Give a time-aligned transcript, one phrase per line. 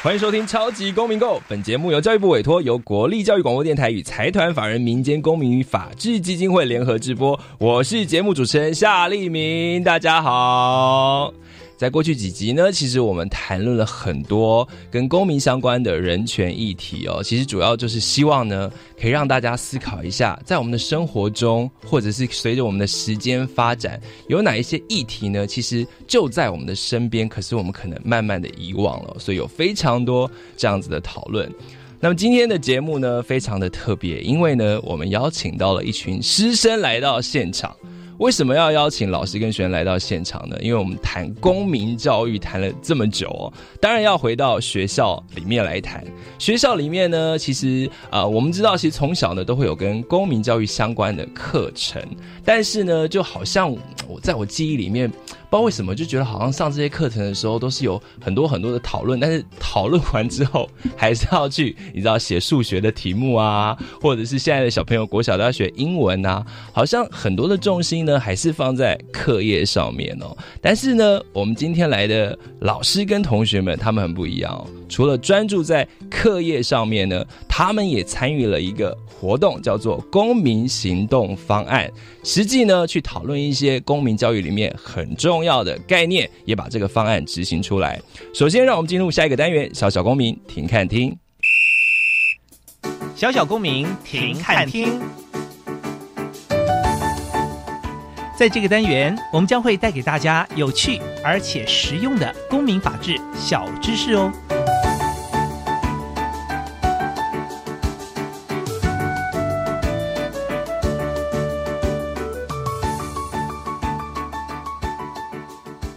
[0.00, 7.38] 欢迎收听《超级公民购》，本节目由教育部委托，由国立教育广播电台与财团法人民间公民与法治基金会联合直播。
[7.58, 11.34] 我是节目主持人夏立明，大家好。
[11.78, 17.22] 在过去几集呢，其实我们谈论了很多跟公民相关的人权议题哦。
[17.22, 18.68] 其实主要就是希望呢，
[19.00, 25.46] 可以让大家思考一下，在我们的生活中，或者是随着我们的时间发展，有哪一些议题呢？
[25.46, 29.16] 其实就在我们的身边，可是我们可能慢慢的遗忘了。
[29.20, 31.48] 所以有非常多这样子的讨论。
[32.00, 37.72] 那么今天的节目呢，非常的特别，因为呢，我们邀请到了一群师生来到现场。
[38.18, 40.56] 为什么要邀请老师跟学生来到现场呢？
[40.60, 46.04] 因为我们谈公民教育谈了这么久哦，当然要回到学校里面来谈。
[46.36, 52.02] 学校里面呢，其实啊，我们知道，其实从小呢都会有跟公民教育相关的课程，
[52.44, 53.72] 但是呢，就好像
[54.08, 55.10] 我在我记忆里面。
[55.50, 70.36] 不知道为什么就觉得好像上这些课程的时候都是有很多很多的讨论，但是讨论完之后还是要去你知道写数学的题目啊，或者是现在的小朋友国小都要学英文啊，好像很多的重心呢还是放在课业上面哦。
[70.60, 81.90] 但是呢，我们今天来的老师跟同学们他们很不一样哦，除了专注在课业上面呢，他们也参与了一个活动，叫做公民行动方案，
[82.22, 85.37] 实际呢去讨论一些公民教育里面很重。
[85.38, 88.00] 重要的概念，也把这个方案执行出来。
[88.34, 91.16] 首先，让我们进入下一个单元——小小公民停看听。
[93.14, 95.00] 小小公民停看听，
[98.36, 104.32] 在这个单元，我们将会带给大家有趣而且实用的公民法治小知识哦。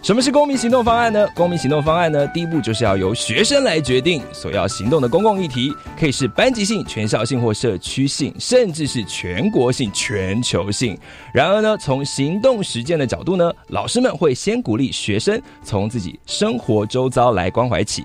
[0.02, 1.28] 什么是公民行动方案呢？
[1.32, 10.98] 公民行动方案呢，第一步就是要由学生来决定所要行动的公共议题，可以是班级性、全校性或社区性，甚至是全国性、全球性。
[11.32, 18.04] 然而呢，从行动实践的角度呢，老师们会先鼓励学生从自己生活周遭来关怀起。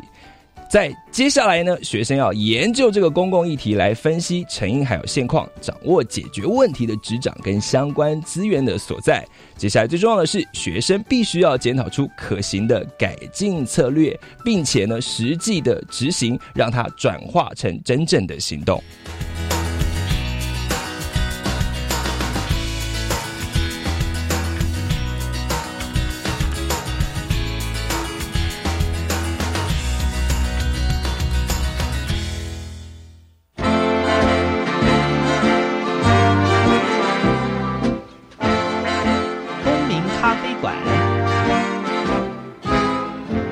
[0.69, 9.25] 在接下来呢，学生要研究这个公共议题，来分析成因还有现况，掌握解决问题的执掌跟相关资源的所在。
[9.55, 18.83] 接下来最重要的是，学生必须要检讨出可行的改进策略，并且呢，实际的执行，让它转化成真正的行动。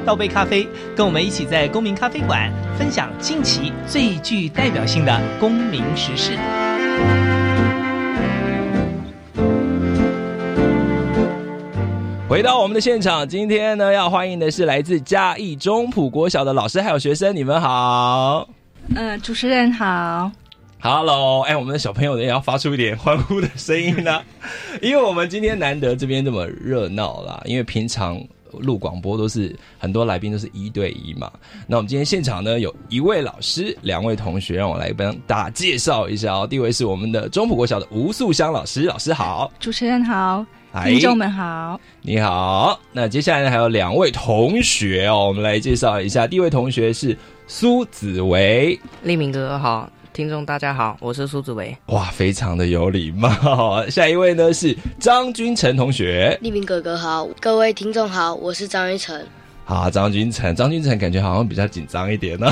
[0.05, 6.37] 倒杯咖啡，跟我们一起在公民咖啡馆分享近期最具代表性的公民时事。
[12.29, 18.47] 回到我们的现场，今天呢要欢迎的是来自嘉义中埔国小的老师还有学生，你们好。
[18.95, 20.29] 嗯，主持人好。
[20.79, 24.21] Hello，哎，我们的小朋友也要发出一点欢呼的声音呢，
[24.83, 28.21] 因为我们今天难得这边这么热闹啦，因为平常。
[28.59, 31.31] 录广播都是很多来宾都是一对一嘛，
[31.67, 36.47] 那我们今天现场呢有一位老师，两位同学，让我来帮大家介绍一下哦。
[36.47, 40.45] 第一位是我们的中普国小的吴素香老师，老师好，主持人好，
[40.83, 42.79] 听众们好，你好。
[42.91, 46.27] 那接下来呢还有两位同学哦，我们来介绍一下。
[46.27, 47.17] 第一位同学是
[47.47, 49.89] 苏子维，立明哥哥好。
[50.15, 51.75] 听众大家好，我是苏子维。
[51.87, 53.29] 哇，非常的有礼貌。
[53.91, 56.39] 下一位呢是张君成同学。
[56.41, 59.27] 立明哥哥好，各位听众好，我是张君成。
[59.65, 62.49] 好，张君成，张君成感觉好像比较紧张一点呢。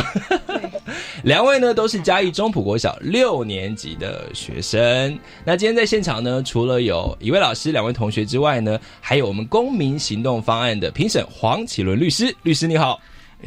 [1.24, 5.18] 两位呢都是嘉义中普国小六年级的学生。
[5.46, 12.36] 那今天在现场呢，除了有一位老师、两位同学之外呢，还有我们公民行动方案的评审黄启伦律师。
[12.44, 13.00] 律师你好，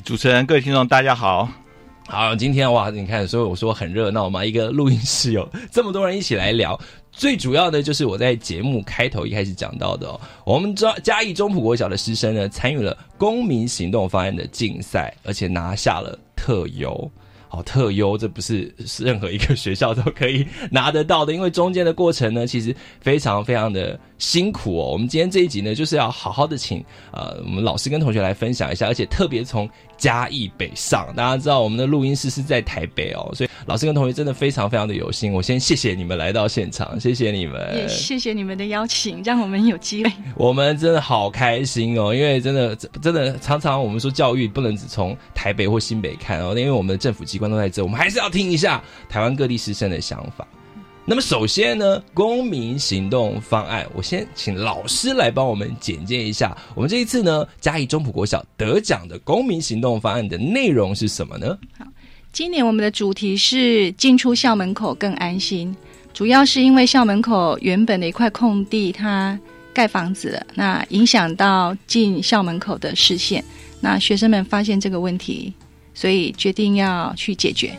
[0.06, 1.46] 主持人、各位听众大家好。
[2.08, 6.78] 好，今天哇，你看，所以我说很热闹嘛，一个录音室有这么多人一起来聊。
[7.10, 17.10] 最主要的就是我在节目开头一开始讲到的哦，我们嘉嘉义中普国小的师生呢，参与了公民行动方案的竞赛，而且拿下了特优。
[17.56, 24.92] 好，特优这不是任何一个学校都可以拿得到的，因为中间的过程呢，其实非常非常的辛苦哦。
[24.92, 29.66] 我们今天这一集呢，就是要好好的请呃我们老师跟同学来分享一下，而且特别从
[29.96, 35.32] 嘉义北上，大家知道我们的录音室是在台北哦，所以老师跟同学真的非常非常的有心。
[35.32, 40.12] 我先谢谢你们来到现场，谢谢你们，也谢谢你们的邀请，让我们有机会。
[40.36, 50.46] 我们真的好开心哦，因为真的真的常常我们说教育不能只从台北或新北看哦，因为我们的政府机关都在这，我们还是要听一下台湾各地师生的想法。
[51.08, 56.56] 那么首先呢，公民行动方案，我先请老师来帮我们简介一下。
[56.74, 61.56] 我们这一次呢，嘉义中普国小得奖的公民行动方案的内容是什么呢？
[61.78, 61.86] 好，
[62.32, 65.74] 今年我们的主题是进出校门口更安心，
[66.12, 69.38] 主要是因为校门口原本的一块空地，它
[69.72, 73.44] 盖房子了，那影响到进校门口的视线。
[73.80, 75.54] 那学生们发现这个问题，
[75.96, 77.76] 所以决定要去解决。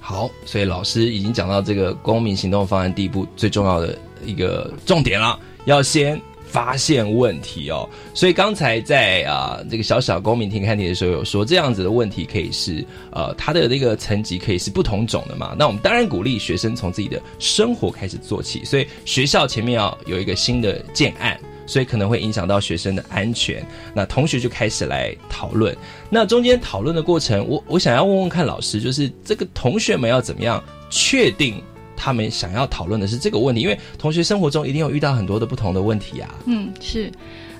[0.00, 7.88] 好，所以老师已经讲到这个公民行动方案第一步最重要的一个重点了，要先发现问题哦。
[8.14, 15.54] 所以刚才在啊这个小小公民听看题的时候有说，这样子的问题可以是呃他的那个层级可以是不同种的嘛。
[15.58, 21.38] 那我们当然鼓励学生从自己的生活开始做起，所以学校前面要有一个新的建案。
[21.66, 25.76] 所以可能会影响到学生的安全，那同学就开始来讨论。
[26.08, 31.60] 那中间讨论的过程，我我想要问问看老师，就是这个同学们要怎么样确定
[31.96, 33.60] 他们想要讨论的是这个问题？
[33.62, 36.34] 因为同学生活中一定有遇到很多的不同的问题啊。
[36.46, 37.10] 嗯，是，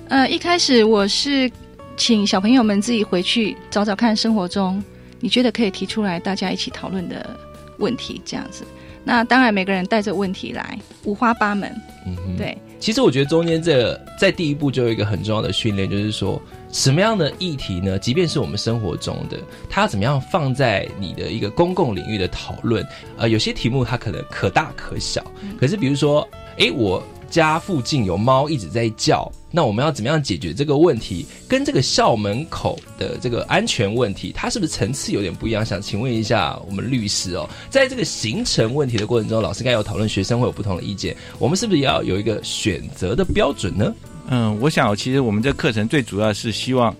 [0.07, 1.51] 呃，一开始我是
[1.97, 4.81] 请小朋友们自己回去找找看，生活中
[5.19, 7.37] 你觉得可以提出来大家一起讨论的
[7.77, 8.63] 问题，这样子。
[9.03, 11.75] 那当然每个人带着问题来，五花八门。
[12.25, 12.57] 嗯，对。
[12.79, 17.97] 其实我觉得中间这在第一步就有一个很重要的训练，就是说什么样的议题呢？
[17.97, 19.37] 即便是我们生活中的，
[19.69, 22.85] 它要怎么样放在你的一个公共领域的讨论？
[23.17, 25.23] 呃，有些题目它可能可大可小，
[25.59, 26.27] 可是比如说，
[26.57, 27.03] 哎，我。
[27.29, 31.25] 家附近有猫一直在叫，那我们要怎么样解决这个问题？
[31.47, 35.65] 跟这个校门口的这个安全问题，它是不是层次有点不一样？
[35.65, 43.95] 想请问一下我们律师哦，在这个形成问题的过程中，老师该有讨论，学生会有不同的意见，我们是不是也要有一个选择的标准呢？
[44.27, 46.93] 嗯，我想其实我们这课程最主要是希望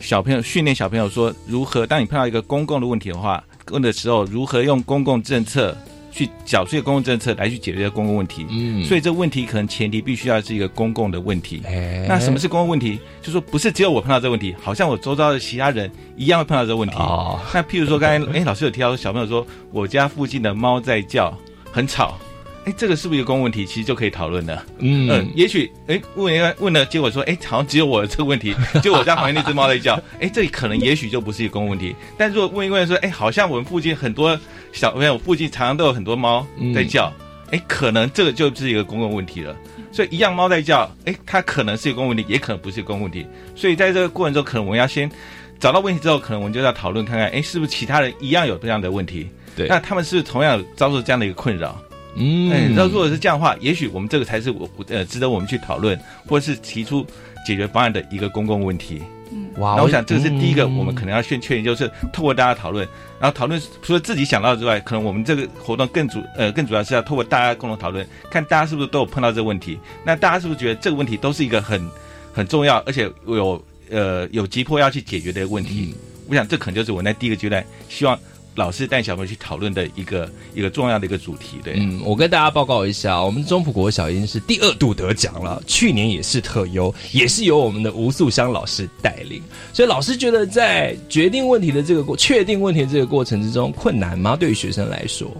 [0.00, 5.76] 小朋友训练小朋友说，如何当你碰到一个公共的问题的话，问的时候如何用公共政策。
[6.12, 11.62] 去缴税公共政策来去解决公共问题，嗯，所以这个问题可能前提必须要是一个公共的问题。
[12.06, 13.00] 那什么是公共问题？
[13.22, 16.94] 就说不是只有我碰到这个问题，好像我周遭的其他人一样会碰到这个问题。
[16.96, 21.34] 哦，那譬如说刚才哎，老师有提到小朋友说我家附近的猫在叫，
[21.72, 22.18] 很吵。
[22.64, 23.66] 哎，这个是不是一个公共问题？
[23.66, 24.64] 其实就可以讨论了。
[24.78, 30.00] 嗯，也许哎问一个问了，结果说哎好像只有我这个问题， 就我家旁边那只猫在叫。
[30.20, 31.94] 哎，这里可能也许就不是一个公共问题。
[32.16, 34.38] 但如果问一问说哎，好像我们附近很多
[34.72, 37.12] 小朋友附近常常都有很多猫在叫，
[37.50, 39.56] 哎，可能这个就是一个公共问题了。
[39.90, 43.26] 所以一样猫在叫，哎，它可能是一个公共问题，也可能不是一个公共问题。
[43.56, 45.10] 所以在这个过程中，可能我们要先
[45.58, 49.28] 找到问题之后，可能我们就要讨论看看，哎，是不是其他人一样有这样的问题？
[49.56, 51.78] 对，那他们是同样遭受这样的一个困扰。
[52.14, 57.06] 嗯，那如果是这样的话，也许我们这个才是我呃值得我们去讨论，或者是提出
[57.46, 59.02] 解决方案的一个公共问题。
[59.30, 62.86] 嗯，哇，那我想这个是第一个，我们可能要先确认，就是透过大家讨论，
[63.18, 71.82] 然后讨论除了自己想到之外，可能我们这个活动更主呃更主要是要透过大家共同讨论，看大家是不是都有碰到这个问题，那大家是不是觉得这个问题都是一个很
[72.30, 75.94] 很重要，而且有呃有急迫要去解决的问题？
[76.28, 78.18] 我想这可能就是我在第一个阶段希望。
[78.54, 81.74] 老师带小朋友去讨论的一个一个重要的一个主题，对。
[81.78, 89.42] 嗯，我跟大家报告一下，我们中普国小已经是第二度得奖了，去年也是特优，也是由我们的吴素香老师带领。
[89.72, 94.36] 所以老师觉得在决定问题的这个过、确定问题的这个过程之中，困难吗？
[94.36, 95.30] 对于学生来说？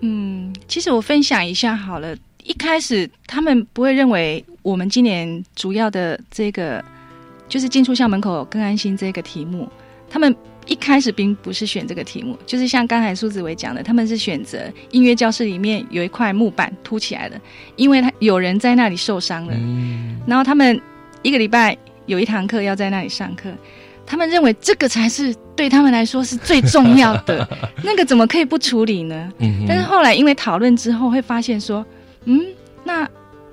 [0.00, 2.16] 嗯，其实我分享一下好了。
[2.44, 6.82] 一开始他们不会认为我们今年主要的这个
[7.46, 9.68] 就是进出校门口更安心这个题目，
[10.08, 10.34] 他们。
[10.66, 14.58] 一开始并不是选这个题目，就是像刚才苏子维讲的，他们是选择
[14.92, 17.40] 音乐教室里面有一块木板凸起来的，
[17.74, 19.54] 因为他有人在那里受伤了，
[20.26, 20.80] 然后他们
[21.22, 21.76] 一个礼拜
[22.06, 23.50] 有一堂课要在那里上课，
[24.06, 27.46] 他们认为这个才是对他们来说是最重要的，
[27.82, 29.32] 那个怎么可以不处理呢？
[29.66, 31.84] 但是后来因为讨论之后会发现说，
[32.26, 32.40] 嗯，
[32.84, 33.08] 那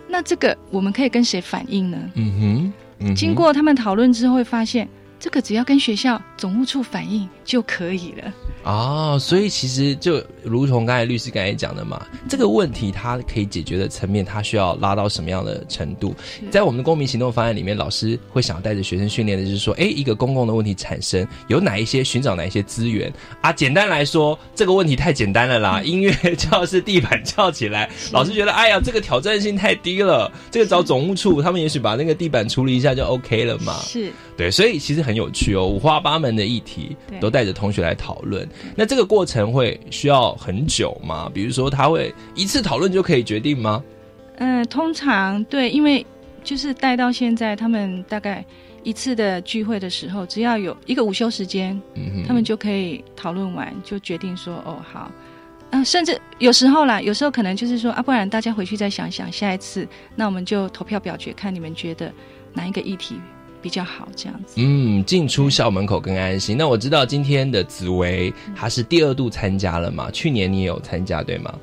[0.08, 1.98] 那这个我们可以跟谁反映呢？
[2.14, 4.88] 嗯哼，经过他们讨论之后会发现。
[5.20, 8.32] 这个只要跟学校总务处反映就可以了。
[8.64, 16.14] 哦，所以其实就如同刚才律师刚才讲的嘛，这个问题它可以解决的层面，它需要拉到什么样的程度？
[16.52, 23.52] 在我们的公民行动方案里面，老师会想要带着学生训练的就是说，哎，一个公共的问题产生，有哪一些寻找哪一些资源啊？
[23.52, 33.80] 简单来说，这个问题太简单了啦，音乐教室地板翘起来， 老师觉得，哎呀，这个挑战性太低了，这个找总务处，他们也许把那个地板处理一下就 OK 了嘛。
[33.80, 38.48] 是对，所以其实很有趣哦，五花八门的议题都带着同学来讨论。
[38.76, 41.30] 那这个过程会需要很久吗？
[41.34, 43.84] 比如说，他会一次讨论就可以决定吗？
[44.38, 46.06] 嗯，通常对，因为
[46.44, 48.44] 就是带到现在，他们大概
[48.84, 55.12] 一次的聚会的时候，只要有一个午休时间，嗯他们就可以讨论完，就决定说，哦，好。
[55.72, 62.12] 嗯、甚至有时候啦，有时候可能就是说啊，不然大家回去再想想，下一次那我们就投票表决，看你们觉得
[62.54, 63.20] 哪一个议题
[63.62, 64.56] 比较好，这样子。
[64.58, 66.58] 嗯，进出校门口更安心。
[66.58, 70.10] 那我知道今天的紫薇她是第二度参加了嘛？
[70.12, 71.54] 去年你也有参加对吗？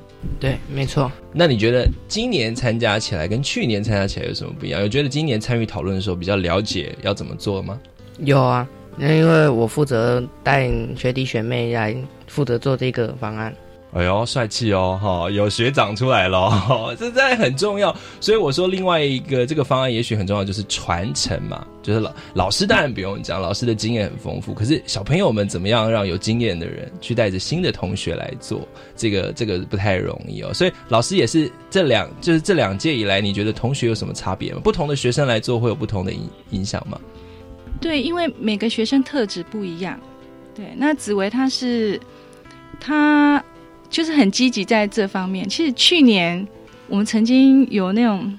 [0.40, 1.10] 对，没错。
[1.32, 4.80] 那你觉得今年参加起来跟去年参加起来有什么不一样？
[4.80, 7.78] 有觉得今年参与讨论的时候比较了解要怎么做吗？
[8.18, 11.94] 有啊，那因为我负责带学弟学妹来
[12.26, 13.54] 负责做这个方案。
[13.96, 17.96] 哎呦，帅气哦，哈，有学长出来了，哈 这真的很重要。
[18.20, 21.66] 所以我说，另外一个这个方案也许很重要，就是传承嘛。
[21.82, 24.52] 就是老老师当然不用讲，老师的经验很丰富。
[24.52, 30.52] 可是小朋友们怎么样让有经验的人去带着新的同学来做这个，这个不太容易哦。
[30.52, 34.60] 所以老师也是这两就是这两届以来，你觉得同学有什么差别吗？
[34.62, 37.00] 不同的学生来做会有不同的影影响吗？
[37.80, 39.98] 对，因为每个学生特质不一样。
[40.54, 41.98] 对，那紫薇他是
[42.78, 43.42] 他
[43.88, 45.48] 就是很积极在这方面。
[45.48, 46.46] 其实去年
[46.88, 48.32] 我们曾经有那种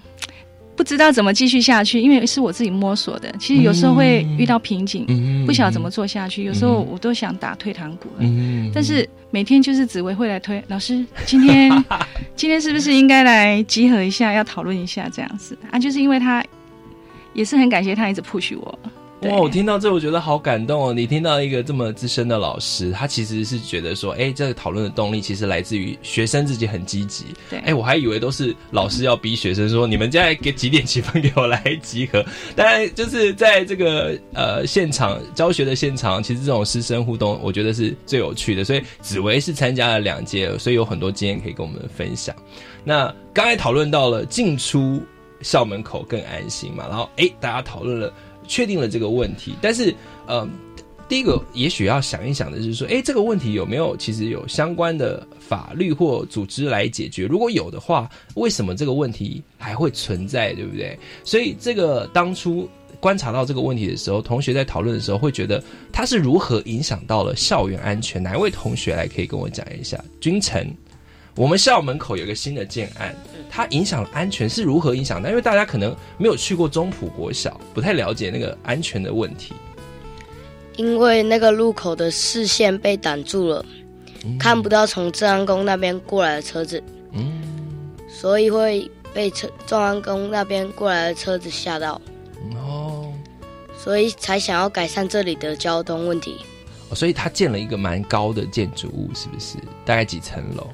[0.76, 3.34] 不知道怎么继续下去，因为是我自己摸索的。
[3.40, 6.44] 其实有时候会遇到瓶颈，嗯不晓得怎么做下去。
[6.44, 8.22] 有时候我都想打退堂鼓了。
[8.22, 11.72] 嗯但是每天就是紫薇会来推老师，今天
[12.36, 15.80] 今天是不是应该来集合一下，要讨论一下这样子啊？
[15.80, 16.44] 就是因为他
[17.34, 18.80] 也是很感谢他一直 push 我。
[19.20, 20.94] 对哇，我听到这我觉得好感动哦！
[20.94, 27.26] 你听到一个这么资深的老师，他其实是觉得说，哎，这个讨论的动力其实来自于学生自己很积极。
[27.50, 32.24] 对哎，我还以为都是老师要逼学生说，你们现在给几点几分给我来集合。
[32.56, 38.64] 当然，就是在这个呃现场教学的现场，其实这种师生互动，我觉得是最有趣的。
[38.64, 42.36] 所以紫薇是参加了两届，所以有很多经验可以跟我们分享。
[42.84, 45.02] 那刚才讨论到了进出
[45.42, 48.14] 校门口更安心嘛，然后哎，大家讨论了。
[48.48, 49.94] 确定了这个问题，但是
[50.26, 50.48] 呃，
[51.08, 57.26] 第一个也许要想一想的就是说，诶，这个问题有没有其实有相关的法律或组织来解决？
[57.26, 60.98] 如果有的话，为什么这个问题还会存在，对不对？
[61.24, 65.64] 所以这个当初观察到这个问题的时候，同学在讨论的时候会觉得
[65.94, 68.22] 它是如何影响到了校园安全？
[68.22, 70.04] 哪一位同学来可以跟我讲一下？
[70.20, 70.68] 君臣。
[71.38, 73.16] 我们校门口有一个新的建案，
[73.48, 75.30] 它影响安全是如何影响的？
[75.30, 79.54] 因为大家可能没有去过中埔国小，不太了解那个安全的问题。
[80.78, 83.64] 因为那个路口的视线被挡住了，
[84.40, 87.40] 看不到从正安宫那边过来的车子，嗯，
[88.10, 92.02] 所以会被车正安宫那边过来的车子吓到，
[92.56, 93.14] 哦，
[93.78, 96.36] 所以才想要改善这里的交通问题。
[96.90, 99.58] 哦所以他建了一个蛮高的建筑物，是不是？
[99.86, 100.68] 大概几层楼？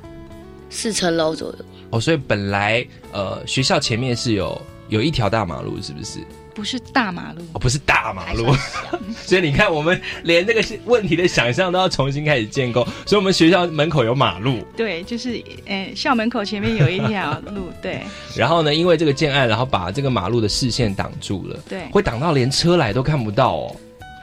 [0.73, 6.19] 四层楼左右，哦，所以本来呃学校前面是有有一条大马路，是不是？
[6.55, 8.55] 不是大马路，哦，不是大马路
[9.25, 12.87] 所以你看，我们连这个问题的想象都要重新开始建构。
[13.07, 18.01] 所以，我们学校门口有马路，对，就是呃校门口前面有一条路，对
[18.37, 23.75] 然后呢，因为这个建案，然后把这个马路的视线挡住了，对会挡到连车来都看不到哦。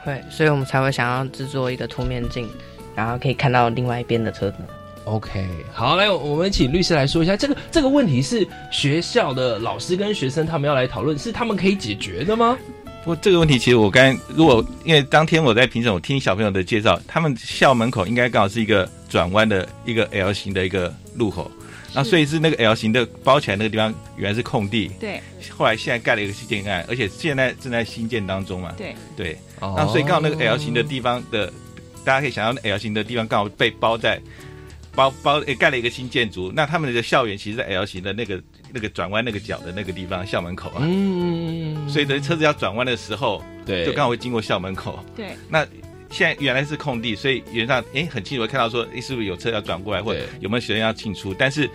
[0.05, 2.49] 会，所以我们才会想要制作一个凸面镜，
[2.95, 4.57] 然后可以看到另外一边的车子。
[5.05, 12.57] OK，好，来，我们请律师来说一下这个这个问题是学校的老师跟学生他们要来讨论，是他们可以解决的吗？
[13.03, 21.49] 不过这个问题，其实我刚才如果因为当天我在评审，我听小朋友的介绍，他们校门口应该刚好是一个转弯的一个 L 型的一个路口，
[21.95, 25.19] 那所以是那个 L 型的包起来那个地方原来是空地，对。
[25.49, 28.71] 后来现在盖了一个新建案，而且现在正在新建当中嘛。
[28.77, 28.95] 对。
[29.17, 29.73] 对，哦。
[29.75, 31.51] 那所以刚好那个 L 型的地方的，
[32.05, 34.21] 大家可以想象那 L 型的地方刚好被包在
[34.95, 38.41] 包包诶盖了一个新建筑，那他们的校园其实在 L 型的那个
[38.73, 45.03] 那个转弯那个角的那个地方校门口啊，嗯，所以等于车子要转弯的时候，对，就刚好会经过校门口。
[45.15, 45.65] 对那
[46.09, 51.33] 现在原来是空地，所以原上诶很清楚地看到说，诶是不是有车要转过来，或者有没有学生要进出？
[51.33, 51.69] 但是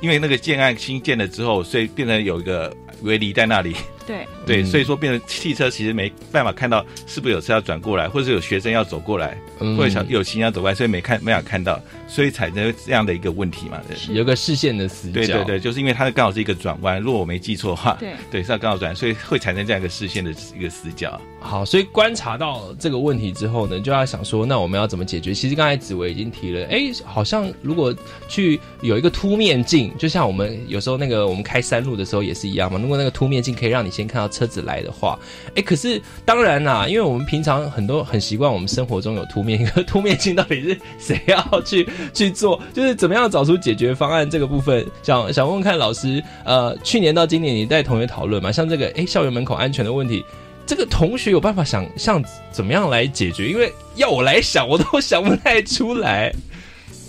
[0.00, 13.80] 因为那个建案新建了之后，所以变成有一个围篱在那里，对，对，嗯所以说变成汽车其实没办法看到是不是有车要转过来，或者是有学生要走过来，嗯或者小有行人要走过来，所以没看没法看到，所以产生这样的一个问题嘛。
[13.88, 21.20] 对有个视线的死角，对对对，就是因为它刚好是一个转弯，如果我没记错的话，对对，是要刚好转，所以会产生这样一个视线的一个死角。
[21.40, 25.34] 好，所以观察到这个问题之后呢，就要想说，那我们要怎么解决？
[25.34, 27.94] 其实刚才紫薇已经提了，哎，好像如果
[28.28, 32.78] 去有一个凸面镜，就像我们有时候那个我们开山路的时候也是一样嘛。
[32.80, 35.18] 如果那个凸面镜可以让你先看到车子来的话，
[35.54, 42.60] 哎，可是当然啦，因为我们平常很多很习惯，我们生活中有凸面，可 凸面镜到底是谁要去去做？
[42.72, 50.24] 就是怎么样找出解决方案这个部分，想想问问看老师，呃，去年到今年你带同学讨论嘛，像这个哎校园门口安全的问题。
[50.64, 52.22] 这个同学有办法想像
[52.52, 53.48] 怎么样来解决？
[53.48, 56.32] 因为要我来想，我都想不太出来。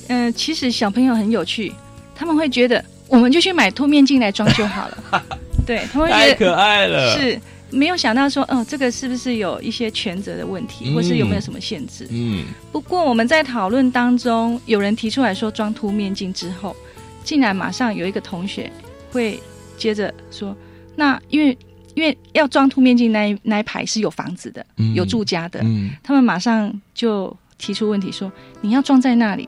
[0.07, 1.71] 嗯、其实小朋友很有趣，
[2.15, 5.23] 他们会觉得我们就去买凸面镜来装就好了。
[5.65, 7.39] 对，他们会觉得太可爱了，是
[7.70, 12.08] 没有想到说，哦，这个是不是有一些权责的问题，嗯或是有没有什么限制？
[12.12, 16.75] 嗯，不过我们在讨论当中，有人提出来说装凸面镜之后，
[17.24, 18.72] 竟然马上有一个同学
[19.12, 19.39] 会
[19.77, 20.55] 接着说，
[20.96, 21.58] 那因为
[21.96, 29.48] 因为要装凸面镜那一那一排是有房子的，嗯有住家的，嗯，他们马上就提出问题说，你要装在那里，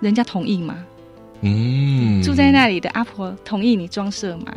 [0.00, 0.76] 人家同意吗？
[1.40, 4.52] 嗯，住在那里的阿婆同意你装设吗？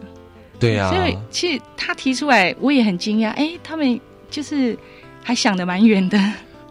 [0.60, 4.78] 对啊，所以其实他提出来，我也很惊讶，哎，他们就是
[5.24, 6.20] 还想的蛮远的。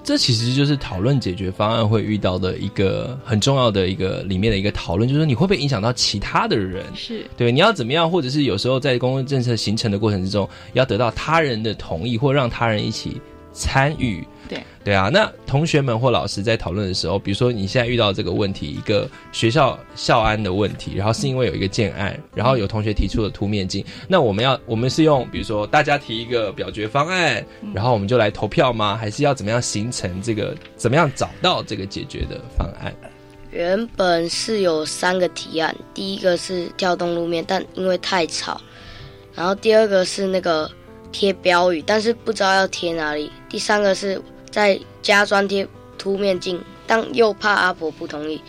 [0.02, 6.84] 这其实就是讨论解决方案会遇到的一个很重要的一个里面的一个讨论，就是说你会不会影响到其他的人？
[6.94, 13.18] 是对，你要怎么样，或者是有时候在公共政策形成的过程之中，要得到他人的同意，或让他人一起
[13.54, 14.22] 参与。
[14.48, 28.96] 对对啊，那同学们或老师在讨论的时候，比如说你现在遇到这个问题，一个学校校安的问题，然后是因为有一个建案，然后有同学提出了凸面镜，那我们要我们是用比如说大家提一个表决方案，然后我们就来投票吗？
[28.96, 32.94] 还是要怎么样形成这个怎么样找到这个解决的方案？
[33.50, 38.60] 原本是有三个提案，第一个是跳动路面，但因为太吵；
[39.32, 40.68] 然后第二个是那个
[41.12, 44.20] 贴标语，但是不知道要贴哪里；第三个是
[44.54, 45.66] 在加砖贴
[45.98, 48.40] 凸面镜，但又怕阿婆不同意。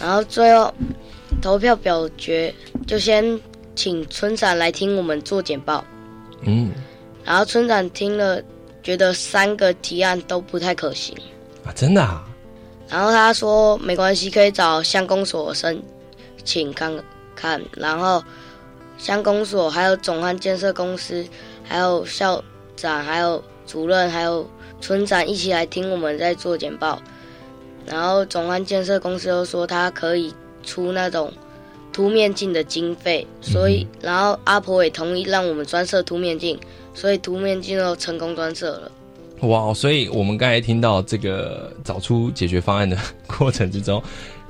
[0.00, 0.74] 然后最后
[1.40, 2.52] 投票表决，
[2.84, 3.40] 就先
[3.76, 5.84] 请村长来听我们做简报。
[6.40, 6.72] 嗯
[7.24, 8.42] 然后村长听了，
[8.82, 11.16] 觉得三个提案都不太可行。
[11.64, 12.26] 啊，真的啊，
[12.88, 15.80] 然后他说没关系，可以找乡公所申
[16.44, 16.92] 请看
[17.36, 17.62] 看。
[17.76, 18.20] 然后
[18.98, 21.24] 乡公所还有总汉建设公司，
[21.62, 22.42] 还有校
[22.74, 24.44] 长，还有主任，还有
[24.84, 27.00] 村长一起来听我们在做简报。
[27.86, 31.32] 然后总安建设公司又说他可以出那种
[31.90, 36.58] 凸面镜的经费，所以然后阿婆也同意让我们专设凸面镜，
[36.92, 38.92] 所以凸面镜都成功专设了。
[39.48, 39.72] 哇！
[39.72, 42.94] 所以我们刚才听到这个找出解决方案的
[43.26, 44.02] 过程之中，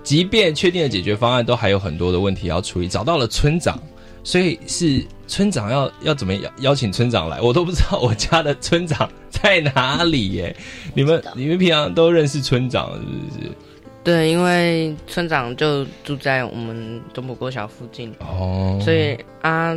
[0.02, 2.88] 即便确定了解决方案，都还有很多的问题要处理。
[2.88, 3.80] 找到了村长，
[4.24, 10.54] 所以是村长要要怎么邀邀请村长来，我都不知道我家的村长在哪里耶。
[10.94, 13.50] 你们你们平常都认识村长是不是？
[14.02, 19.74] 对，因为村长就住在我们中埔国小附近，哦，所以啊，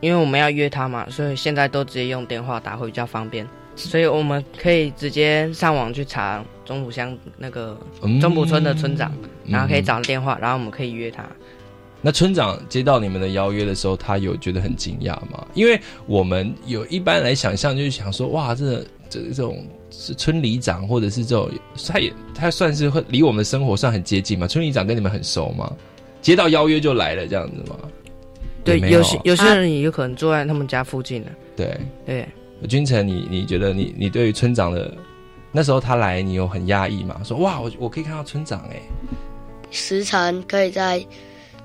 [0.00, 8.20] 因为我们要约他嘛，所以现在都直接用电话打会比较方便，所以我们可以直接上网去查中埔乡那个嗯。
[8.20, 9.12] 中埔村的村长，
[9.46, 11.24] 然后可以嗯找电话，然后我们可以约他。
[12.00, 15.46] 那村长接到你们的邀约的时候，他有觉得很惊讶吗？
[15.54, 21.50] 因为我们有一般来想象，就是想说，哇，这这这种是村里长，或者是这种，
[21.86, 24.46] 他也他算是会离我们的生活算很接近嘛。
[24.46, 25.72] 村里长跟你们很熟吗？
[26.22, 27.76] 接到邀约就来了这样子吗？
[28.64, 31.30] 对，有有些有些人也有可能住在他们家附近的。
[31.56, 32.28] 对，对，
[32.68, 34.92] 君成，你你觉得你你对于村长的
[35.50, 37.20] 那时候他来，你有很压抑吗？
[37.24, 38.80] 说哇，我我可以看到村长哎、
[39.70, 41.04] 时常可以在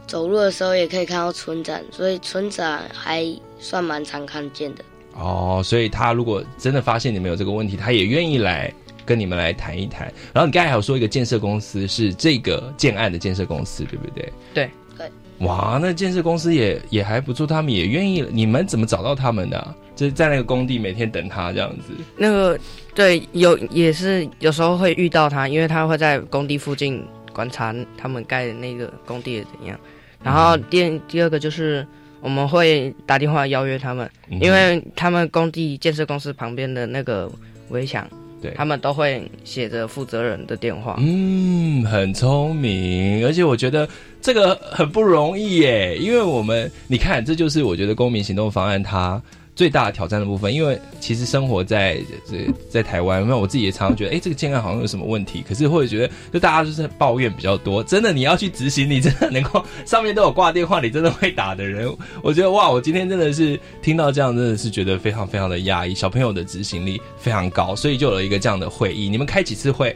[0.07, 3.25] 走路的时候也可以看到村长，所以村长还
[3.59, 4.83] 算蛮常看见的。
[5.15, 8.73] 哦，所以他如果真的发现你们有这个问题，他也愿意来
[9.05, 10.11] 跟你们来谈一谈。
[10.33, 14.33] 然后你刚才还有说一个建设公司是这个建案的建设公司，对不对？
[14.53, 15.11] 对对。
[15.39, 18.25] 哇，那建设公司也也还不错，他们也愿意。
[18.31, 21.93] 你们怎么找到他们的啊、就是在那个工地每天等他这样子。
[22.15, 22.57] 那个
[22.95, 29.77] 对有也是有时候会遇到他，因为他会在工地附近观察他们盖的那个工地的怎样。
[30.23, 31.85] 然后第第二个就是
[32.21, 37.29] 我们会打电话邀约他们，嗯因为他们工地建设公司旁边的那个
[37.67, 38.07] 围墙，
[38.41, 40.95] 对他们都会写着负责人的电话。
[40.99, 43.85] 嗯，很聪明，而且我觉得
[44.21, 49.21] 这个很不容易耶，因为我们你看，这就是我觉得公民行动方案它
[49.55, 57.83] 最大的挑战的部分，因为其实生活在这在台湾，那我自己也常常觉得，哎，这个健康好像有什么问题，可是或者觉得，就大家就是抱怨比较多。
[57.83, 61.87] 真的，你要去执行，你真的能够上面都有挂电话，你真的会打的人，
[62.21, 65.93] 我觉得哇，我今天真的是听到这样，真的是觉得非常非常的压抑。
[65.93, 69.07] 小朋友的执行力非常高，所以就有了一个这样的会议。
[69.07, 69.95] 你们开几次会？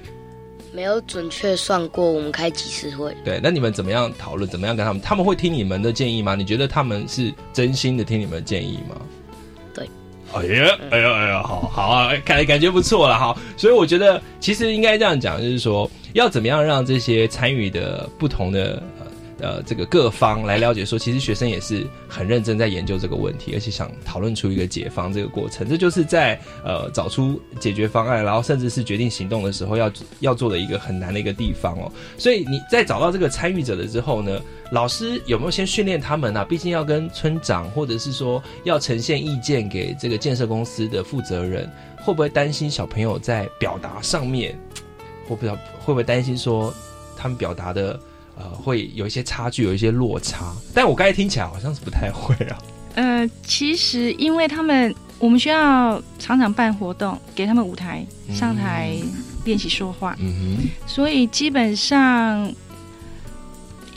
[0.72, 3.16] 没有准确算过我们开几次会。
[3.24, 4.48] 对，那你们怎么样讨论？
[4.48, 5.02] 怎么样跟他们？
[5.02, 6.36] 他们会听你们的建议吗？
[6.36, 8.96] 你觉得他们是真心的听你们的建议吗？
[10.34, 13.36] 哎呀，哎呀，哎呀，好好啊，感感觉不错了哈。
[13.56, 18.82] 所以我觉得，其实应该这样讲，就是说，要怎么样让这些参与的不同的。
[19.40, 25.70] 呃，这个各方来了解说，其实学生也是很认真在研究这个问题，而且想讨论出一个解方这个过程。
[25.70, 31.92] 这就是在呃找出解决方案，然后甚至是决定行动的时候要要做的一个很难的一个地方哦。
[32.18, 36.44] 所以你在找到这个参与者了之后呢，老师有没有先训练他们啊？
[36.44, 44.60] 毕竟要跟村长，或者是说要呈现意见给这个建设公司的负责人，会不会担心小朋友在表达上面，
[45.28, 46.74] 我不知道会不会担心说
[47.16, 48.00] 他们表达的？
[48.40, 52.58] 呃，会有一些差距，有一些落差，但我刚才听起来好像是不太会啊。
[52.96, 58.96] 呃，其实因为他们我们需要常常办活动，给他们舞台上台
[59.46, 62.52] 练习说话，嗯哼，所以基本上。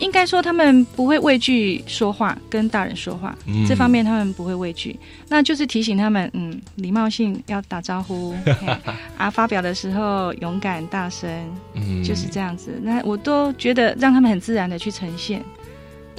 [0.00, 3.36] 应该说，他们不会畏惧说话，跟大人说话，
[3.68, 4.98] 这方面他们不会畏惧。
[5.28, 8.34] 那就是提醒他们，嗯，礼貌性要打招呼，
[9.16, 11.30] 啊，发表的时候勇敢大声，
[11.74, 12.80] 嗯，就是这样子。
[12.82, 15.42] 那我都觉得让他们很自然的去呈现。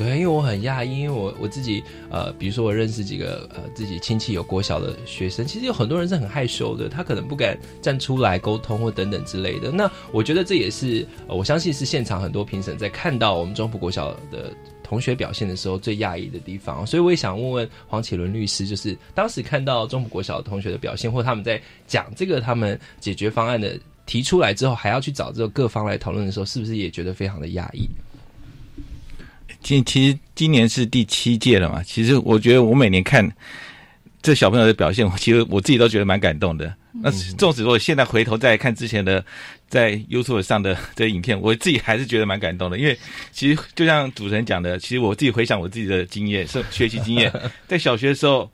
[0.02, 9.72] 对，因为我很讶异，因为我我自己呃，比如说我认识几个呃自己亲戚有国小的学生，其实有很多人是很害羞的，他可能不敢站出来沟通或等等之类的。
[9.72, 16.86] 那我觉得这也是我相信是现场很多评审在看到我们中埔国小的同学表现的时候最讶异的地方。
[16.88, 27.88] 所以我也想问问黄启伦律师，就是当时看到中埔国小的同学的表现，或他们在讲这个他们解决方案的提出来之后，还要去找这个各方来讨论的时候，是不是也觉得非常的讶异？
[29.62, 33.32] 今其实今年是第七届了嘛，其实我觉得我每年看
[34.22, 36.74] 这小朋友的表现，其实我自己都觉得蛮感动的。
[37.02, 39.24] 那纵使说现在回头再看之前的
[39.70, 42.78] 在 YouTube 上的这影片，我自己还是觉得蛮感动的。
[42.78, 42.98] 因为
[43.32, 47.32] 其实就像主持人讲的，其实我自己回想我自己的经验，是学习经验，
[47.68, 48.50] 在小学的时候。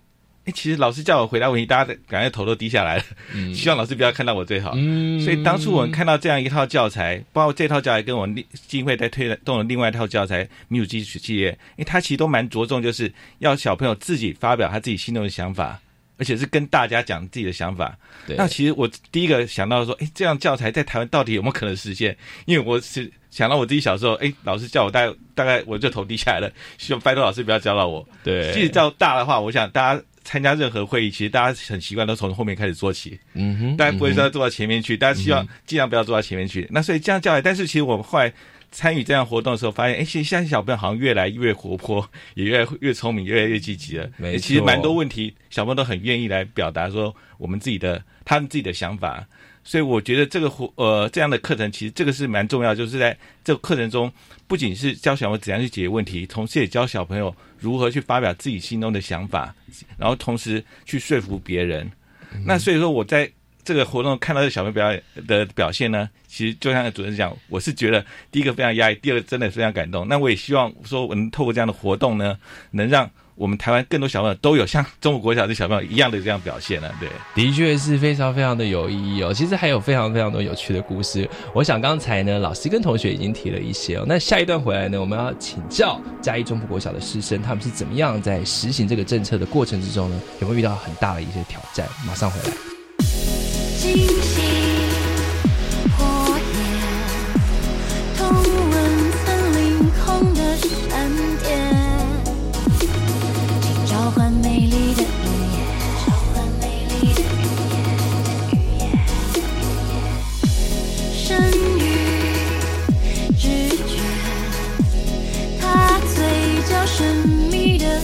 [0.53, 3.03] 其实老师叫我回答问题，大家的感觉头都低下来了。
[3.33, 4.73] 嗯， 希望老师不要看到我最好。
[4.75, 15.79] 嗯，所以当初我们看到这样一套教材，包括这套教材跟我们基金会在推动的另外一套教材民主基础企业，因为它其实都蛮着重，就是要小朋友自己发表他自己心中的想法，
[16.17, 17.97] 而且是跟大家讲自己的想法。
[18.37, 22.15] 那其实我第一个想到说，哎，这样教材在台湾到底有没有可能实现？
[22.45, 28.07] 因为我是想到我自己小时候，哎，老师叫我大概大概我就头低下来了，希望拜托老师不要教到我。
[28.23, 30.01] 对，即使叫大的话，我想大家。
[30.27, 36.67] 参加任何会议，其实大家很习惯都从后面开始做起，嗯哼，大家不会说坐到前面去，大家希望尽量不要坐到前面去。
[36.69, 38.33] 那所以这样教来，但是其实我们后来
[38.69, 44.09] 参与这样活动的时候，发现，哎，其实现在小朋友好像越来越活泼，也越来越聪明，越来越积极了。
[44.17, 49.25] 没其实蛮多问题，小朋友都很愿意来表达说我们自己的他们自己的想法。
[49.67, 54.09] 所以我觉得这个活呃这样的课程，其实这个是蛮重要，就是在这个课程中，
[54.47, 59.53] 不仅是教小朋友怎样去解决问题，同时也教小朋友如何去发表自己心中的想法，
[59.97, 61.91] 然后同时去说服别人。
[62.45, 63.29] 那所以说，我在
[63.65, 70.07] 这个活动看到这小朋友表演的表现呢，其实就像主持人讲，我是觉得第一个非常压抑，第二个真的非常感动。
[70.07, 72.39] 那我也希望说，我能透过这样的活动呢，
[72.71, 73.11] 能让。
[73.37, 76.89] 我们台湾更多小朋友都有像中国国小的小朋友一样的这样表现呢？
[76.99, 79.31] 对，的确是非常非常的有意义哦。
[79.31, 81.29] 其实还有非常非常多有趣的故事。
[81.53, 84.05] 我想刚才呢，老师跟同学已经提了一些哦。
[84.07, 90.19] 那下一段回来呢，我们要请教嘉义中部国小的师生，他们是怎么样在实行这个政策的过程之中呢？
[90.41, 91.87] 有没有遇到很大的一些挑战？
[92.07, 94.46] 马上回来。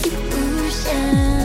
[0.02, 1.43] 已无限。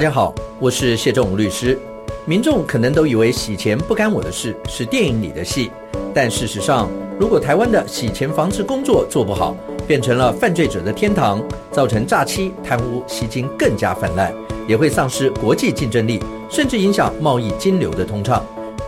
[0.00, 1.78] 大家好，我是谢仲武律师。
[2.24, 5.70] 民众可能都以为洗钱不干我的事，是电影里的戏。
[6.14, 9.54] 但事实上，如果台湾的洗钱防治工作做不好，
[9.86, 14.32] 变成了犯罪者的天堂，造成诈欺、贪污、吸金更加泛滥，
[14.66, 18.42] 也会丧失国际竞争力，甚至影响贸易金流的通畅。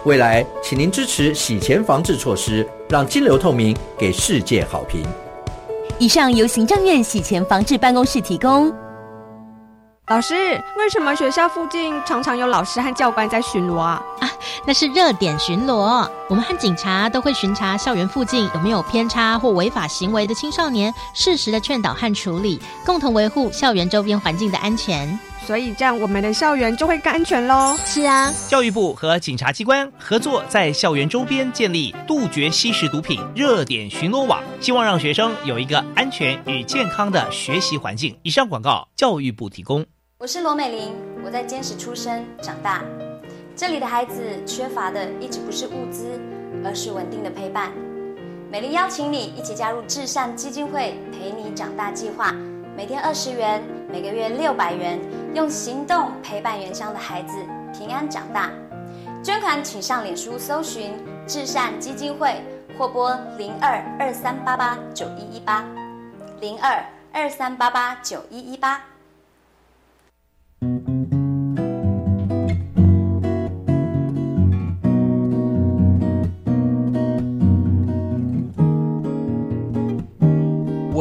[0.07, 5.03] 未来，请您支持洗钱防治措施，让金流透明，给世界好评。
[5.99, 8.73] 以上由行政院洗钱防治办公室提供。
[10.09, 10.35] 老师，
[10.77, 14.03] 为什么学校附近常常有老师和教官在巡逻啊？
[14.19, 14.29] 啊，
[14.67, 16.07] 那是热点巡逻。
[16.29, 25.19] 我们和警察都会巡查校园附近有没有偏差或违法行为的青少年，适时的劝导和处理，共同维护校园周边环境的安全。
[25.47, 27.77] 所以这样，我们的校园就会更安全喽。
[27.85, 38.17] 是啊，教育部和警察机关合作，在校园周边建立杜绝吸食毒品热点巡逻网，希望让学生有一个安全与健康的学习环境。
[38.23, 39.85] 以上广告，教育部提供。
[40.19, 42.85] 我是罗美玲，我在坚持出生长大，
[43.57, 46.21] 这里的孩子缺乏的一直不是物资，
[46.65, 47.73] 而是稳定的陪伴。
[48.49, 52.33] 美玲邀请你一起加入至善基金会陪你长大计划，
[52.75, 54.99] 每天二十元，每个月六百元，
[55.35, 57.37] 用行动陪伴原乡的孩子
[57.77, 58.51] 平安长大。
[59.23, 60.95] 捐款请上脸书搜寻
[61.27, 62.43] 至善基金会，
[62.79, 65.63] 或拨零二二三八八九一一八
[66.41, 66.83] 零二
[67.13, 68.81] 二三八八九一一八。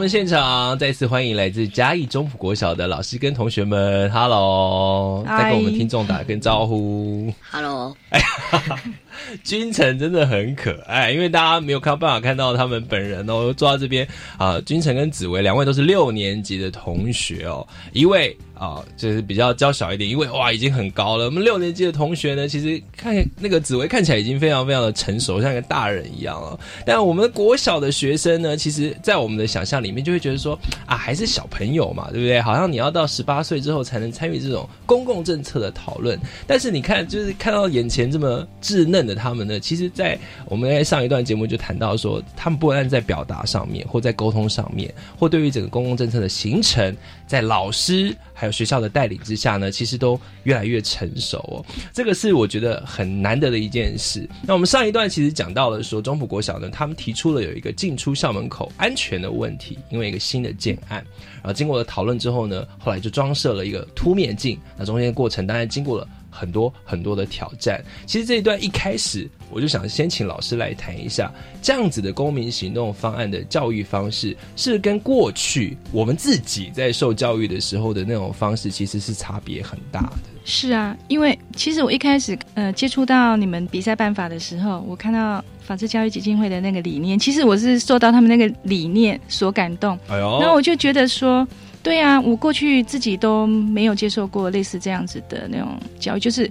[0.00, 7.30] 们现场，再次欢迎来自嘉义中埔国小的老师跟同学们，Hello，嗨再跟我们听众打个招呼。
[7.50, 7.94] Hello，
[9.44, 13.52] 君臣真的很可爱，因为大家没有看办法看到他们本人哦。
[13.56, 14.06] 坐到这边
[14.38, 21.24] 啊、君臣跟紫薇两位都是六年级的同学哦，一位啊、就是比较娇小一点，一位哇已经很高了。
[21.24, 26.58] 我们六年级的同学呢，其实看那个紫薇看起来已经非常非常的成熟，像一个大人一样哦。
[26.84, 32.38] 但我们国小的学生呢，其实在我们的想象里面就会觉得说啊，还是小朋友嘛，对不对？
[32.42, 36.18] 好像你要到十八岁之后才能参与这种公共政策的讨论。
[36.46, 46.96] 但是你看，就是看到眼前这么稚嫩他们呢，其实，在我们在上一段节目就谈到说，他们不但在表达上面，或在沟通上面，或对于整个公共政策的形成，
[47.26, 51.64] 在老师还有学校的带领之下呢，其实都越来越成熟哦。
[51.92, 54.28] 这个是我觉得很难得的一件事。
[54.42, 61.04] 那我们上一段其实讲到了说，中埔国小呢，他们提出了有一个进出校门口安全的问题，因为一个新的建案，
[61.36, 64.58] 然后经过了讨论之后呢，后来就装设了一个凸面镜。
[64.76, 67.82] 那中间的过程当然经过了很多很多的挑战。
[68.06, 80.18] 其实这一段一开始，我就想先请老师来谈一下这样子的公民行动方案的教育方式，是跟过去我们自己在受教育的时候的那种方式，其实是差别很大的。
[80.44, 89.98] 是啊，因为其实我一开始呃接触到你们比赛办法的时候，我看到法治教育基金会的那个理念，其实我是受到他们那个理念所感动。
[90.08, 91.46] 哎呦然后我就觉得说，
[91.82, 96.50] 对啊，我过去自己都没有接受过类似这样子的那种教育，就是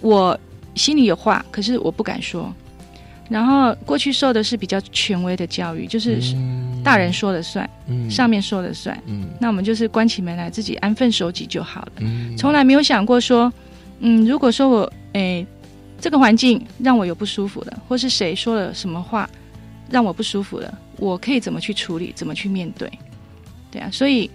[0.00, 0.38] 我
[0.74, 2.52] 心里有话，可是我不敢说。
[3.28, 6.18] 然后过去受的是比较权威的教育，就是
[6.82, 9.00] 大人说了算，嗯上面说了算。
[9.06, 11.92] 嗯那我们就是关起门来自己安分守己就好了。
[11.98, 13.52] 嗯从来没有想过说，
[14.00, 15.46] 嗯，如果说我诶
[16.00, 19.30] 这个环境让我有不舒服的，或是谁说了什么话
[19.88, 22.90] 让我不舒服了，我可以怎么去处理，怎么去面对？
[23.70, 24.30] 对啊，所以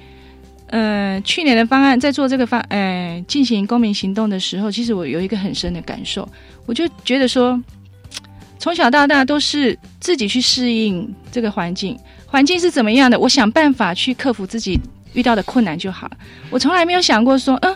[0.67, 6.27] 呃，去年的方案在做这个方呃进行公民行动的时候，其实我有一个很深的感受，
[6.65, 7.61] 我就觉得说，
[8.57, 14.79] 从小到大都是自己去适应这个环境，环境是怎么样的，我想办法去克服自己
[15.13, 16.17] 遇到的困难就好了。
[16.49, 17.75] 我从来没有想过说，嗯、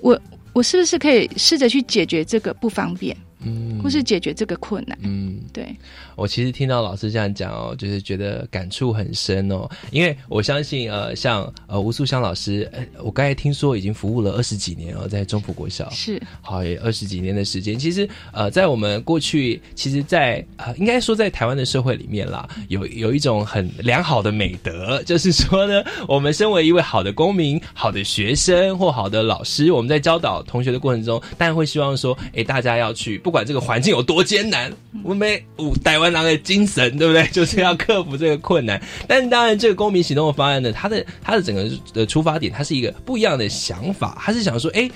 [0.00, 0.20] 我
[0.52, 3.16] 我是不是可以试着去解决这个不方便？
[3.44, 3.80] 嗯。
[3.82, 4.98] 或是解决这个困难。
[5.02, 5.76] 嗯，对，
[6.16, 15.88] 我其实听到老师这样讲哦，就是觉得感触很深哦，因为我相信呃，像呃吴素香老师，呃，我刚才听说已经服务了二十几年哦，在中埔国小。
[15.90, 16.20] 是。
[16.40, 17.78] 好也二十几年的时间。
[17.78, 37.26] 其实呃，在我们过去，其实在，呃，应该说在台湾的社会里面啦，有有一种很良好的美德，就是说呢，我们身为一位好的公民、好的学生或好的老师，我们在教导同学的过程中，当然会希望说，哎，大家要去，不管这个环境有多艰难，我们五台湾人的精神，对不对？
[37.32, 38.80] 就是要克服这个困难。
[39.08, 44.88] 但是当然，这个公民行动的方案呢，它的它的整个的出发点，它是一个不一样的想法，它是想说，哎。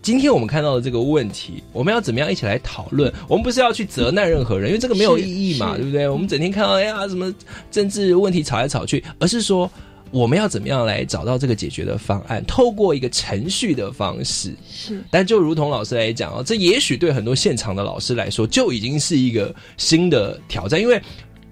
[0.00, 3.12] 今天我们看到的这个问题，我们要怎么样一起来讨论？
[3.28, 6.08] 我们不是要去责难任何人，因为这个没有意义嘛，对不对？
[6.08, 7.32] 我们整天看到哎呀什么
[7.70, 9.70] 政治问题吵来吵去，而是说
[10.10, 14.54] 我们要怎么样来找到这个解决的方案，透过一个程序的方式。
[14.70, 21.00] 是，但就如同老师来讲哦，这也许对很多现场的老师来说，就已经是一个新的挑战，因为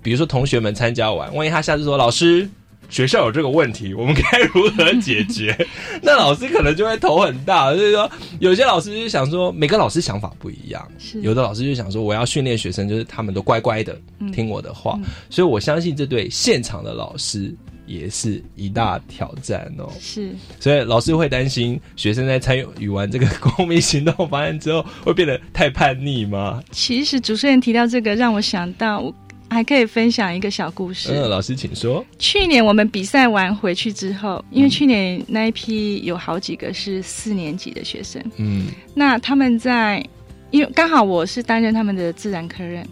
[0.03, 2.49] 比如说同学们参加完，万一他下次说老师。
[2.89, 5.53] 学校有这个问题，我们该如何解决？
[6.01, 7.75] 那老师可能就会头很大。
[7.75, 10.89] 所以说，有些老师就想说，每个老师想法不一样。
[10.97, 13.99] 是有的老师就想说，我要训练学生，就是他们都乖乖的
[14.33, 14.97] 听我的话。
[15.29, 17.53] 所以我相信，这对现场的老师
[17.87, 19.91] 也是一大挑战哦。
[20.01, 26.63] 是，所以老师会担心学生在参与完这个公民行动方案之后，会变得太叛逆吗？
[26.71, 29.15] 其实主持人提到这个，让我想到我。
[29.49, 31.11] 还可以分享一个小故事。
[31.13, 32.05] 嗯，老师请说。
[32.19, 40.05] 去年我们比赛完回去之后，因为去年那一批有好几个是四年级的学生，嗯，那他们在，
[40.51, 42.85] 因为刚好我是担任他们的自然科任，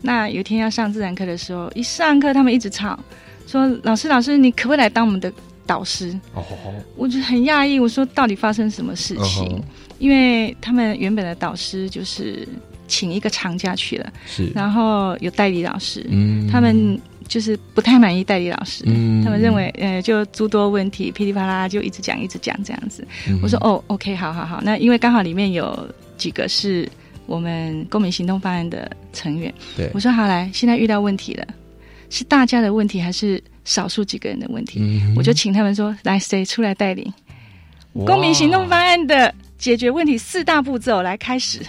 [0.00, 2.96] 那有一天要上自然课的时候，一上课他们一直吵，
[3.46, 5.32] 说老师老师，你可不可以来当我们的
[5.64, 6.12] 导师？
[6.34, 6.44] 哦，
[6.96, 9.48] 我就很讶异，我说到底发生什么事情？
[9.48, 9.62] 嗯
[9.98, 12.46] 因为他们原本的导师就是。
[12.88, 26.88] 请一个长假去了，是，然后有代理老师，嗯，他们就是不太满意代理老师，嗯，他们认为呃就诸多问题噼里啪啦就一直讲一直讲这样子，嗯、我说哦，OK，好好好，那因为刚好里面有几个是
[27.26, 31.46] 我们公民行动方案的成员，对，我说好来，现在遇到问题了，
[32.10, 34.80] 是大家的问题还是少数几个人的问题？
[34.80, 37.12] 嗯、我就请他们说来谁出来带领
[37.92, 41.60] 公民行动方案的解决问题四大步骤来开始。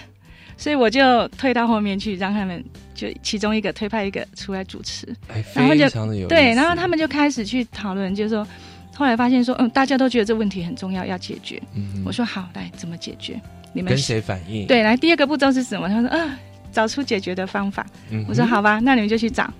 [0.59, 5.83] 所以我就退到后面去，让他们就其中一个推派一个出来主持，哎、然后就
[6.15, 8.47] 有对，然后他们就开始去讨论，就是说，
[8.95, 11.61] 后来发现说，嗯，大家都觉得这问题很重要，要解决。
[11.75, 13.39] 嗯，我说好，来怎么解决？
[13.71, 14.65] 你们跟谁反映？
[14.65, 15.87] 对，来第二个步骤是什么？
[15.87, 16.39] 他说啊，
[16.71, 17.85] 找出解决的方法。
[18.09, 19.53] 嗯，我说好吧，那你们就去找，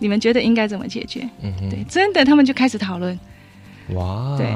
[0.00, 1.28] 你们觉得应该怎么解决？
[1.42, 3.18] 嗯，对，真的，他们就开始讨论。
[3.90, 4.46] 哇，对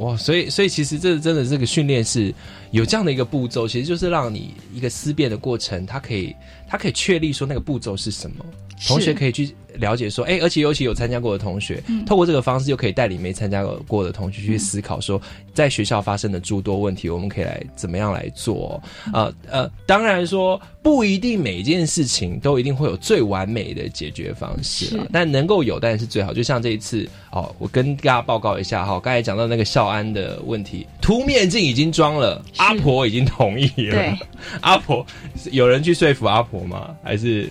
[0.00, 2.34] 哇，所以所以其实这真的这个训练是
[2.70, 6.34] 有这样的一个步骤，其实就是让你一个思辨的过程，它可以
[6.72, 8.42] 它可以确立说那个步骤是什么，
[8.88, 15.20] 同学可以去了解说，哎，而且尤其有参加过的同学，嗯、透过这个方式又可以带领没参加过的同学去思考说，
[15.52, 18.82] 在学校发生的诸多问题，我们可以来怎么样来做？
[19.12, 26.32] 呃呃，当然说不一定每一件事情都一定会有最完美的解决方式啊，但能够有当然是最好。
[26.32, 34.18] 就像这一次哦，我跟大家报告一下哈，刚才讲到那个校安的问题，凸面镜已经装了，阿婆已经同意了。
[34.60, 35.06] 阿婆
[35.50, 36.94] 有人去说服阿婆吗？
[37.02, 37.50] 还是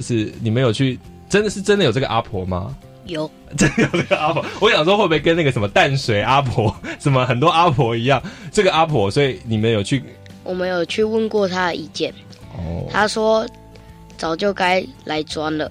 [0.00, 0.98] 是你们有去？
[1.28, 2.76] 真的是真的有这个阿婆吗？
[3.06, 4.44] 有， 真的有这个阿婆。
[4.60, 8.22] 我想说会不会跟那个什么淡水阿婆、什么很多阿婆一样？
[8.50, 10.02] 这个阿婆，所以你们有去？
[10.42, 12.12] 我们有去问过他的意见。
[12.56, 13.46] 哦，他说
[14.16, 15.70] 早就该来装了。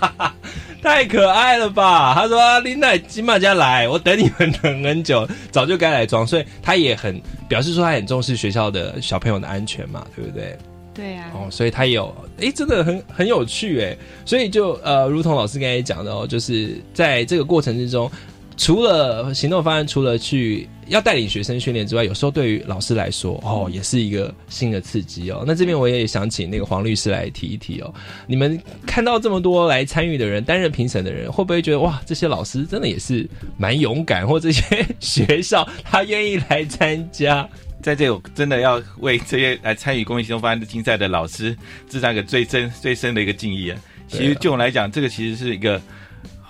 [0.82, 2.14] 太可爱了吧！
[2.14, 10.56] 他说：“林奈金马家来，我等你们等很久，早就该来装。”所以他也很表示说，他很重视学校的小朋友的安全嘛，对不对？
[11.00, 11.34] 对呀、啊。
[11.34, 13.96] 哦，所以他有，哎，真的很很有趣哎。
[14.26, 18.10] 所以就呃，如同老师刚才讲的哦，就是在这个过程之中，
[18.56, 25.42] 除了行动方案，除了去要带领学生训练之外，有时候对于老师来说，哦，也是一个新的刺激哦。
[25.46, 27.94] 那这边我也想请那个黄律师来提一提哦。
[28.26, 37.48] 你们看到这么多来参与的人，担任评审的人，会不会觉得哇，这些老师真的也是蛮勇敢，或这些 学校他愿意来参加？
[37.82, 41.56] 在这，我真的要为这些来参与公益行动方案的竞赛的老师
[41.88, 43.80] 致上一个最深、最深的一个敬意啊！
[44.08, 45.80] 其实就我来讲，这个其实是一个。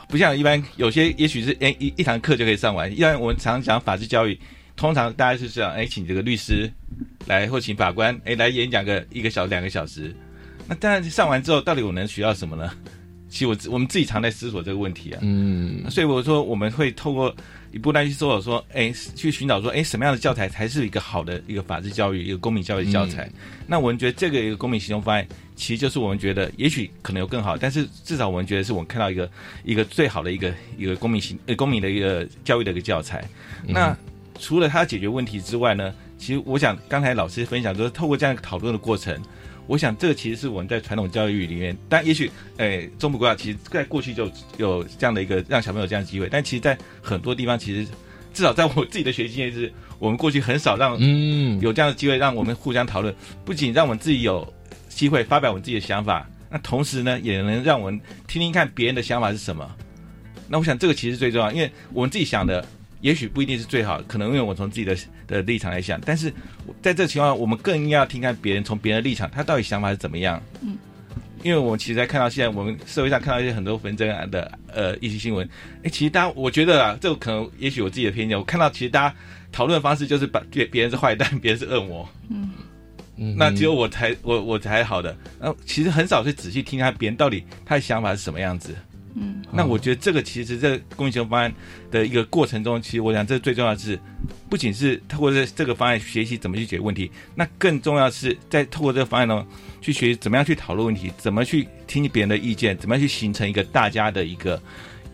[0.08, 2.90] 不像一般有些，也许是哎一一堂课就可以上完。
[2.90, 4.36] 一般我们常讲法治教育，
[4.74, 6.68] 通常大家是这样，哎，请这个律师
[7.26, 10.12] 来或请法官哎来演讲个一个小时两个小时。
[10.66, 12.68] 那当然上完之后，到底我能学到什么呢？
[13.30, 15.20] 其实我我们自己常在思索这个问题啊。
[15.22, 17.34] 嗯，所以我说我们会透过
[17.70, 23.30] 你不断去搜索说，哎，去寻找说，哎，什么样的教材才是一个好的一个法治教育、一个公民教育教材？
[23.68, 25.24] 那我们觉得这个一个公民行动方案，
[25.54, 29.30] 其实就是我们觉得也许可能有更好，但是至少我们觉得是我们看到一个
[29.64, 33.24] 一个最好的一个一个公民行呃公民的一个教育的一个教材。
[33.68, 33.96] 那
[34.40, 39.16] 除了它解决问题之外呢，其实我想刚才老师分享，就是透过这样一个讨论的过程。
[39.66, 47.86] 我想，这个其实是我们在传统教育里面，但也许，诶，中部国家其实在过去就有这样的一个让小朋友这样的机会，但其实，在很多地方，其实
[48.34, 54.52] 至少在我自己的学习经验是，我们过去很少让嗯有这样的机会，让我们互相讨论，不仅让我们自己有
[54.88, 59.70] 机会发表我们自己的想法，那同时呢，也能让我们听听看别人的想法是什么。
[60.48, 62.66] 那我想，这个其实最重要，因为我们自己想的。
[63.00, 64.96] 也许不一定是最好，可能因为我从自己的
[65.26, 66.30] 的立场来想，但是
[66.82, 70.42] 在这个情况，我们更应该要听看别人从别人的立场，他到底想法是怎么样。
[70.60, 70.76] 嗯，
[71.42, 75.48] 因为我们其实在看到现在我们社会上看到一些很多纷争的呃一些新闻，
[75.82, 79.16] 哎，其实大家我觉得啊，这个可能也许我自己的偏见，我看到其实大家
[79.50, 82.08] 讨论的方式就是把别别人是坏蛋，别人是恶魔。
[82.28, 82.50] 嗯
[83.16, 88.74] 嗯，那只有我才我我才好的，然后其实很少去仔细听他别人到底他的想法是什么样子。
[89.14, 91.52] 嗯，那我觉得这个其实在公益行动方案
[91.90, 93.98] 的一个过程中，其实我想这最重要是，
[94.48, 99.46] 不仅是透过这这个方案学习怎么去解决问题，那更重要是在透过这个方案中
[99.80, 104.60] 去学习怎么样去讨论问题，怎么去听别人的意见，怎么样去形成一个大家的一个。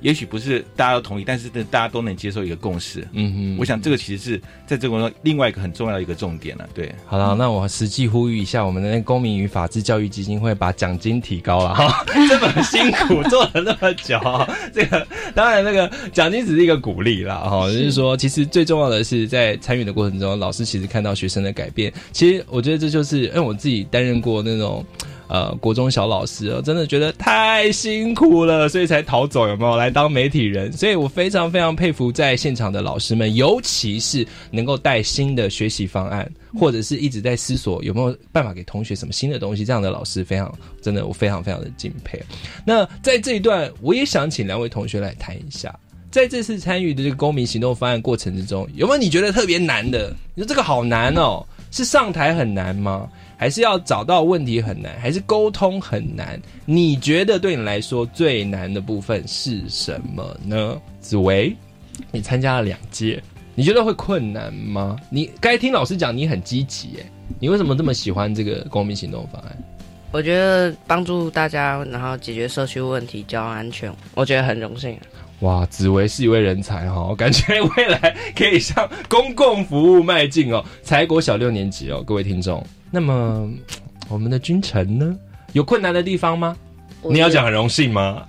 [0.07, 3.05] 也许不是大家都同意，但是大家都能接受一个共识。
[3.11, 6.69] 嗯哼，我想这个其实是在这个中另外一个很重要的一个重点了。
[6.73, 14.17] 对，好了，那我实际呼吁一下，我们的公民与法治教育基金会把奖金提高了哈， 这么辛苦做了那么久，
[14.73, 15.05] 这个
[15.35, 21.93] 当然那个奖金只是一个鼓励啦哈，就是说其实最重要的是在参与的过程中，老师其实看到学生的改变。
[22.13, 24.87] 其实我觉得这就是因为我自己担任过那种。
[25.29, 30.73] 呃，国中小老师哦，真的觉得太辛苦了，所以才逃走，有没有来当媒体人？
[30.73, 42.23] 所以我非常非常佩服在现场的老师们，尤其是能够带新的学习方案，或者是一直在思索有没有办法给同学什么新的东西，这样的老师非常真的，我非常非常的敬佩。
[42.65, 45.75] 那在这一段，我也想请两位同学来谈一下，
[46.11, 50.15] 在这次参与的这个公民行动方案过程之中，有没有你觉得特别难的？
[50.35, 53.09] 你说这个好难哦，是上台很难吗？
[53.37, 56.41] 还是要找到问题很难，还是沟通很难？
[56.65, 60.81] 你觉得对你来说最难的部分是什么呢？
[61.01, 61.55] 紫薇，
[62.11, 63.23] 你参加了两届，
[63.55, 64.97] 你觉得会困难吗？
[65.11, 67.07] 你该听老师讲，你很积极，耶，
[67.39, 69.57] 你为什么这么喜欢这个公民行动方案？
[70.13, 74.99] 我觉得帮助大家，然后解决社区问题，交通安全，我觉得很荣幸。
[75.41, 80.65] 哇，紫薇是一位人才哈， 感觉未来可以向公共服务迈进哦。
[80.83, 82.65] 才国小六年级哦，各位听众。
[82.91, 83.49] 那么，
[84.09, 85.17] 我们的君臣呢？
[85.53, 86.57] 有困难的地方吗？
[87.03, 88.27] 你要讲很荣幸吗？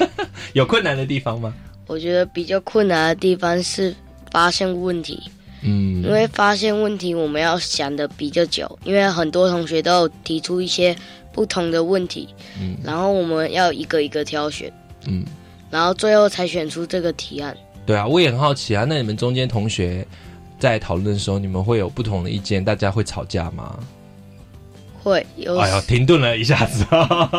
[0.54, 1.52] 有困难的地方吗？
[1.86, 3.94] 我觉得比较困难的地方是
[4.30, 5.22] 发现问题。
[5.62, 10.94] 嗯，因为发现问题我们要想的比较久，因为很多同学都有提出一些
[11.32, 12.28] 不同的问题。
[12.60, 14.72] 嗯，然后我们要一个一个挑选。
[15.06, 15.24] 嗯，
[15.70, 17.56] 然后最后才选出这个提案。
[17.84, 18.84] 对啊，我也很好奇啊。
[18.88, 20.06] 那你们中间同学
[20.58, 22.64] 在讨论的时候，你们会有不同的意见？
[22.64, 23.78] 大家会吵架吗？
[25.02, 26.84] 会有哎呦，停顿了一下子，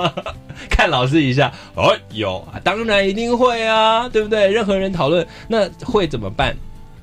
[0.71, 1.51] 看老师一下。
[1.75, 4.47] 哦，有，当然一定会啊，对不对？
[4.49, 6.55] 任何人讨论，那会怎么办？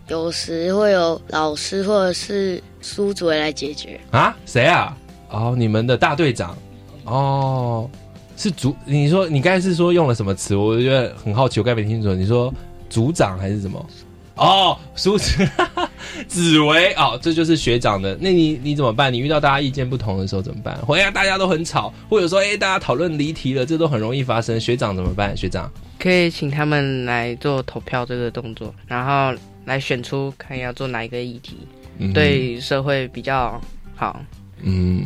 [0.09, 4.35] 有时会有老师或者是苏主任来解决啊？
[4.47, 4.97] 谁啊？
[5.29, 6.57] 哦，你们的大队长
[7.05, 7.91] 哦，
[8.37, 8.74] 是组？
[8.85, 10.57] 你说你刚才是说用了什么词？
[10.57, 12.14] 我觉得很好奇，我刚没听清楚。
[12.14, 12.53] 你说
[12.89, 13.87] 组长还是什么？
[14.37, 15.49] 哦，苏子
[16.26, 18.18] 紫薇哦，这就是学长的。
[18.20, 19.12] 那你你怎么办？
[19.12, 20.76] 你遇到大家意见不同的时候怎么办？
[20.85, 24.59] 或者大家都很吵，或者说哎，大家讨论离题了，这都很容易发生。
[24.61, 25.37] 学长怎么办？
[25.37, 25.70] 学长
[26.01, 31.57] 可以请他们来做投票这个动作，然后来选出看要做哪一个议题，
[32.12, 33.61] 对社会比较
[33.95, 34.20] 好。
[34.62, 35.05] 嗯。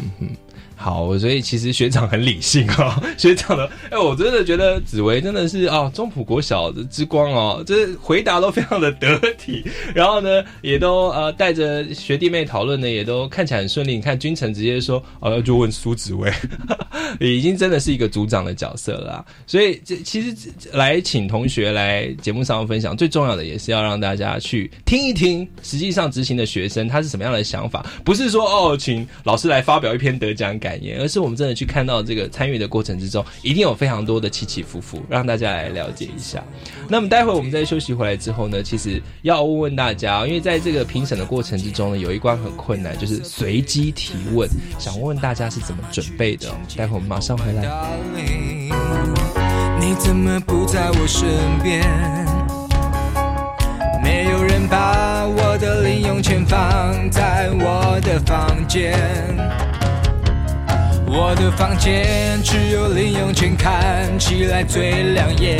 [0.80, 3.02] 好，所以其实学长很理性哦。
[3.18, 13.96] 学长的，哎，我真的觉得紫薇真的是哦，中普国小之光哦，这回答都非常的得体，然后呢，也都呃带着学弟妹讨论呢，也都看起来很顺利。
[13.96, 16.32] 你看君臣直接说，哦，就问苏紫薇，
[17.18, 19.26] 已经真的是一个组长的角色了。
[19.48, 30.67] 所以这其实来请同学来节目上分享，最重要的也是要让大家去听一听，实际上执行的学生他是什么样的想法，不是说哦，请老师来发表一篇得奖感。
[30.68, 36.44] 概念，而是我们真的去看到这个参与的过程之中，一定有非常多的起起伏伏，让大家来了解一下。
[36.88, 44.46] 那么待会我们在休息回来之后呢，其实要问问大家，因为在这个评审的过程之中呢，有一关很困难，就是随机提问，
[44.78, 46.48] 想问问大家是怎么准备的。
[46.76, 47.62] 待会我们马上回来。
[49.80, 51.28] 你怎么不在我身
[51.62, 51.82] 边？
[54.02, 58.94] 没有人把我的零用钱放在我的房间。
[61.56, 65.58] 房间只有零用钱，看起来最亮眼。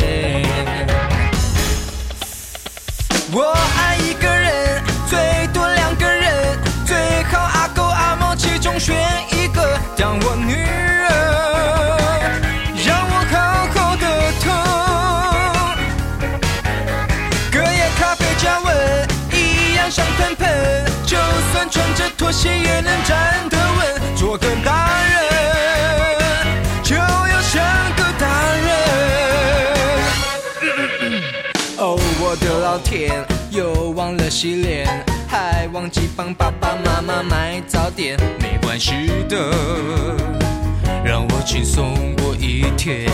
[3.31, 8.95] 我爱一个人，最多两个人，最好阿狗阿猫其中选
[9.31, 11.09] 一个当我女儿，
[12.85, 14.47] 让我好好的疼。
[17.51, 21.17] 隔夜咖啡加温，一样香喷喷，就
[21.51, 23.58] 算穿着拖鞋也能站得
[32.71, 34.85] 老天，又忘了洗脸，
[35.27, 38.15] 还忘记帮爸爸妈妈买早点。
[38.39, 38.93] 没关系
[39.27, 39.37] 的，
[41.03, 43.09] 让我轻松过一天。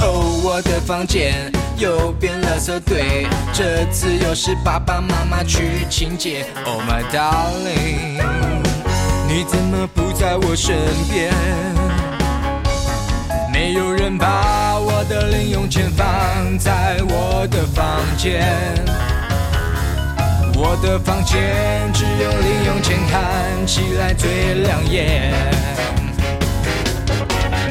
[0.00, 6.46] 哦，我的房间又变垃圾堆，这次又是爸爸妈妈去清洁。
[6.64, 8.24] Oh my darling，
[9.28, 10.74] 你怎么不在我身
[11.12, 11.34] 边？
[13.62, 18.42] 没有人把我的零用钱放在我的房间，
[20.56, 25.32] 我的房间只有零用钱看起来最亮眼。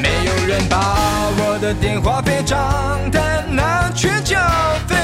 [0.00, 4.38] 没有人把我的电话费账单拿去缴
[4.88, 4.96] 费，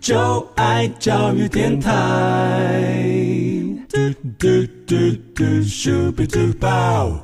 [0.00, 1.92] 就爱教育电台。
[3.86, 3.98] 嘟
[4.38, 4.96] 嘟嘟
[5.34, 7.20] 嘟，Super Duper。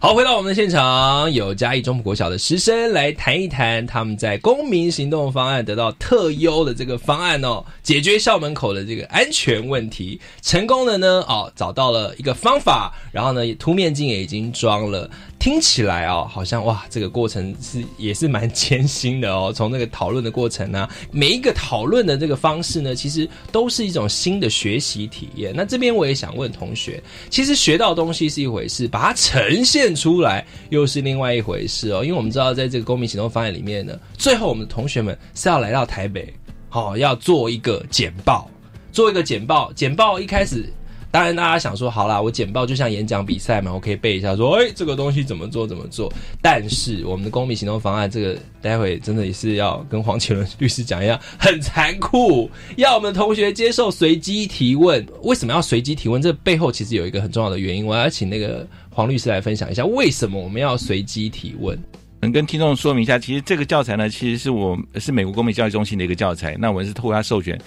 [0.00, 15.08] 好，回到我们的现场，有嘉义中部国小的师生来谈一谈他们在公民行动方案得到特优的这个方案哦，解决校门口的这个安全问题，成功的呢哦找到了一个方法，然后呢凸面镜也已经装了。
[15.40, 19.50] 听起来哦，好像哇，这个过程是也是蛮艰辛的哦。
[19.56, 25.54] 从那个讨论的过程呢、每一个讨论的这个方式呢，其实都是一种新的学习体验。
[25.56, 32.04] 那这边我也想问同学，其实学到东西是一回事，把它呈现出来又是另外一回事哦。
[32.04, 36.30] 因为我们知道，在这个公民行动方案里面呢，最后我们的同学们是要来到台北，
[36.68, 38.46] 好、要做一个简报，
[38.92, 39.72] 做一个简报。
[39.72, 40.70] 简报一开始。
[41.12, 46.12] 当然，大家想说，好啦，我简报就像演讲比赛嘛，我可以背一下，说，哎、这个东西怎么做怎么做。
[46.40, 55.04] 但是我们的公民行动方案，这个待会真的也是要跟黄启伦律师讲一样，很残酷，要我们同学接受随机提问。
[55.22, 56.22] 为什么要随机提问？
[56.22, 61.76] 这背后其实有一个很重要的原因，我要请那个黄律师来分享一下，为什么我们要随机提问。
[62.22, 67.58] 能跟听众说明一下，其实这个教材呢，其实是我是美国公民教育中心的一个教材，那我们是透过他授权，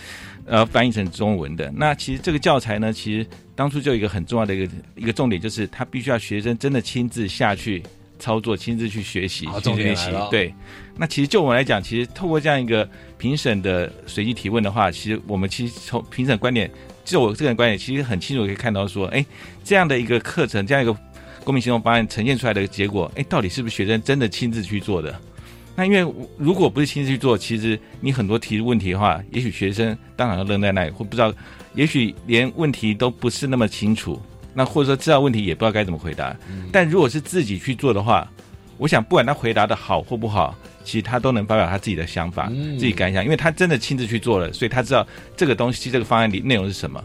[0.46, 1.72] 呃，翻译成中文的。
[1.76, 3.26] 那其实这个教材呢，其实
[3.56, 7.82] 当初就有一个很重要的一个一个重点，就是他必须要学生真的亲自下去
[8.20, 10.10] 操作，亲自去学习，去练习。
[10.30, 10.54] 对，
[10.98, 12.88] 那其实就我们来讲，其实透过这样一个
[13.18, 16.70] 评审的随机提问的话，其实我们其实从评审观点，
[17.06, 19.26] 就我个人观点，其实很清楚可以看到说，哎，
[19.64, 20.94] 这样的一个课程，这样一个
[21.44, 25.20] 公民行动方案呈现出来的结果，哎，到底是不是学生真的亲自去做的？
[25.76, 31.34] 那因为如果不是亲自去做，其实你很多提问题的话，也许学生当场就愣在那里，或不知道，
[31.74, 34.22] 也许连问题都不是那么清楚，
[34.54, 36.36] 那或者说知道问题也不知道该怎么回答。
[36.72, 38.30] 但如果是自己去做的话，
[38.78, 47.04] 我想不管他回答的好或不好，其实他都能发表他自己的想法、自己感想，因为他真的亲自去做了，所以他知道这个东西、这个方案里内容是什么。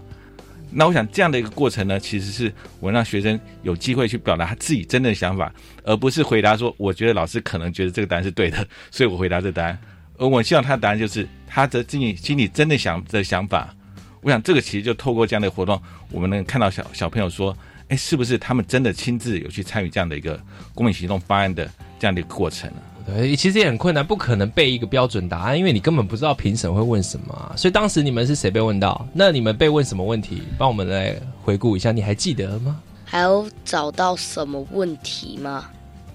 [0.71, 5.53] 那我想这样的一个过程呢，其实是我让学生有机会去表达他自己真的想法，
[5.83, 9.79] 而不是回答说我觉得老师可能觉得这个答案是对的，所以我回答这答案。
[10.19, 13.75] 而我希望他的答案就是他的自己心里真的想的想法。
[14.21, 17.57] 我想这个其实就透过这样的活动，我们能看到小小朋友说，
[17.89, 20.39] 哎，是不是他们真的亲自有去参与这样的一个
[20.75, 22.83] 公民行动方案的这样的一个过程呢？
[23.15, 29.07] 对，其实也很困难，不可能背一个标准答案，因为你根本不知道评审会问什么啊、所以当时你们是谁被问到？
[29.15, 30.43] 那你们被问什么问题？
[30.59, 32.79] 帮我们来回顾一下，你还记得吗？
[33.05, 35.65] 还有找到什么问题吗？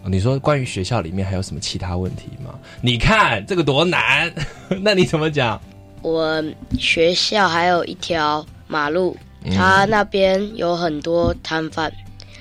[0.04, 2.54] 哦你说关于学校里面还有什么其他问题吗？
[2.82, 4.32] 你看这个多难，
[4.82, 5.60] 那你怎么讲？
[6.02, 6.44] 我
[6.78, 9.16] 学校还有一条马路，
[9.46, 11.91] 嗯它那边有很多摊贩，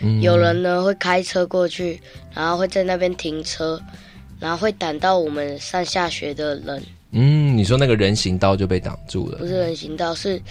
[0.00, 2.00] 嗯有人呢会开车过去，
[2.34, 3.80] 然后会在那边停车，
[4.42, 6.82] 然后会挡到我们上下学的人，
[7.12, 9.46] 嗯，你说那个人行道就被挡住了不。
[9.46, 10.42] 是人行道，是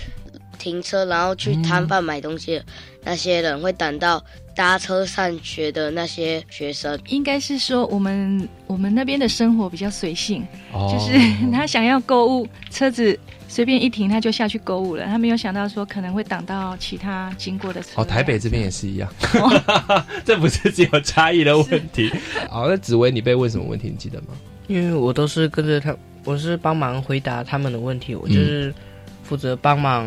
[0.57, 2.63] 停车然后去摊贩买东西的
[3.03, 4.23] 那些人，会挡到
[4.55, 6.99] 搭车上学的那些学生。
[7.07, 11.19] 应该是说我们我们那边的生活比较随性，哦就是
[11.51, 18.01] 他想要购物，车子随便一停他就下去购物了，他没有想到说可能会挡到其他经过的车。
[18.01, 19.09] 哦，台北这边也是一样，
[20.23, 22.11] 这不是只有差异的问题。
[22.49, 23.89] 好， 那紫薇，你被问什么问题？
[23.89, 24.27] 你记得吗？
[24.67, 28.73] 因为我都是跟着他，我是帮忙回答他们的问题，我就是
[29.23, 30.05] 负责帮忙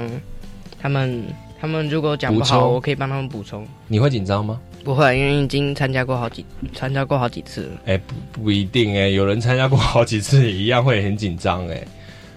[0.81, 1.23] 他们。
[1.61, 3.67] 他们如果讲不好，我可以帮他们补充。
[3.89, 4.61] 你会紧张吗？
[4.85, 6.45] 不会，因为已经参加过好几
[6.75, 7.81] 参加过好几次了。
[7.87, 11.83] 哎、不不一定哎、有人参加过好几次，也一样会很紧张哎。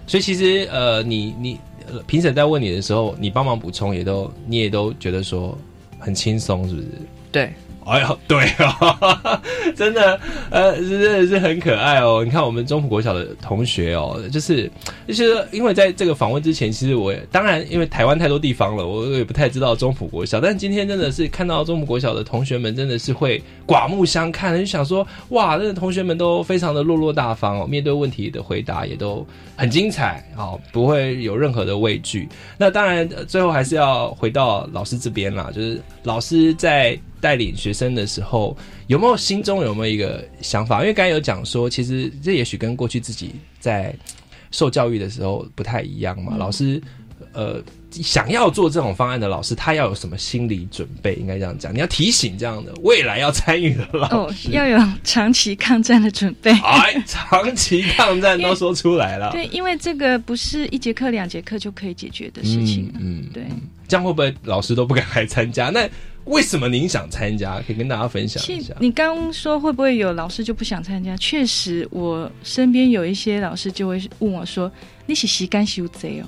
[0.05, 1.59] 所以其实呃，你你
[1.91, 5.57] 呃评审在问你的时候，你帮忙补充，也都你也都觉得说
[5.99, 6.87] 很轻松，是不是？
[7.29, 7.51] 对，
[7.87, 9.41] 哎呦，对哦，
[9.75, 10.19] 真的，
[10.49, 12.21] 呃，真的是很可爱哦。
[12.23, 14.69] 你看我们中普国小的同学哦，就是
[15.07, 20.41] 就是因为在这个访问之前，其实我也当然因为台湾太多地方了，我也不太知道中普国小。
[20.41, 29.25] 但今天真的是看到中普国小的同学们，真的是会刮目相看，就想说哇，这个同学们都非常的落落大方哦，面对问题的回答也都
[29.55, 32.27] 很精彩，哦，不会有任何的畏惧。
[32.57, 38.55] 那当然，最后还是要回到老师这边啦，就是老师在带领学生的时候，
[38.87, 40.81] 有没有心中有没有一个想法？
[40.81, 43.93] 因为刚才有讲说，其实这也许跟过去自己在
[44.51, 46.33] 受教育的时候不太一样嘛。
[46.35, 46.81] 嗯老师，
[47.33, 47.61] 呃，
[47.91, 51.15] 想要做这种方案的老师，他要有什么心理准备？
[51.15, 56.51] 应该这样讲，你要提醒这样的未来要参与的老哦，师，要有长期抗战的准备。
[56.63, 59.31] 哎，长期抗战都说出来了。
[59.31, 62.91] 对，因为这个不是一节课、两节课就可以解决的事情。
[62.95, 63.43] 嗯，嗯对，
[63.87, 65.69] 这样会不会老师都不敢来参加？
[65.69, 65.89] 那
[66.27, 67.61] 为什么您想参加？
[67.61, 68.73] 可以跟大家分享一下。
[68.79, 71.15] 你刚说会不会有老师就不想参加？
[71.17, 74.71] 确实，我身边有一些老师就会问我说
[75.07, 76.25] ：“你是洗干修贼哦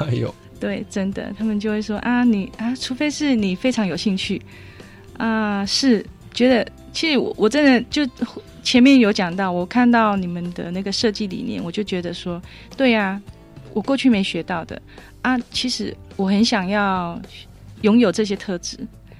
[0.00, 4.40] 哎呦，？”对，真的，他们就会说：“啊，你啊，除非是你非常有兴趣
[5.16, 8.04] 啊，是觉得其实我我真的就
[8.62, 12.42] 前面有讲到，我看到你们的那个设计理念，我就觉得说，
[12.76, 13.20] 对呀、
[13.72, 14.80] 我过去没学到的
[15.22, 17.20] 啊，其实我很想要
[17.82, 18.78] 拥有这些特质，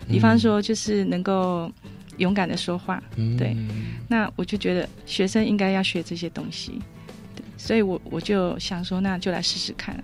[0.09, 1.71] 比方说就是能够
[2.19, 3.37] 勇敢的说话，嗯。
[3.37, 3.57] 对，
[4.09, 6.81] 那我就觉得学生应该要学这些东西，
[7.35, 10.03] 对，所以我我就想说，那就来试试看啊。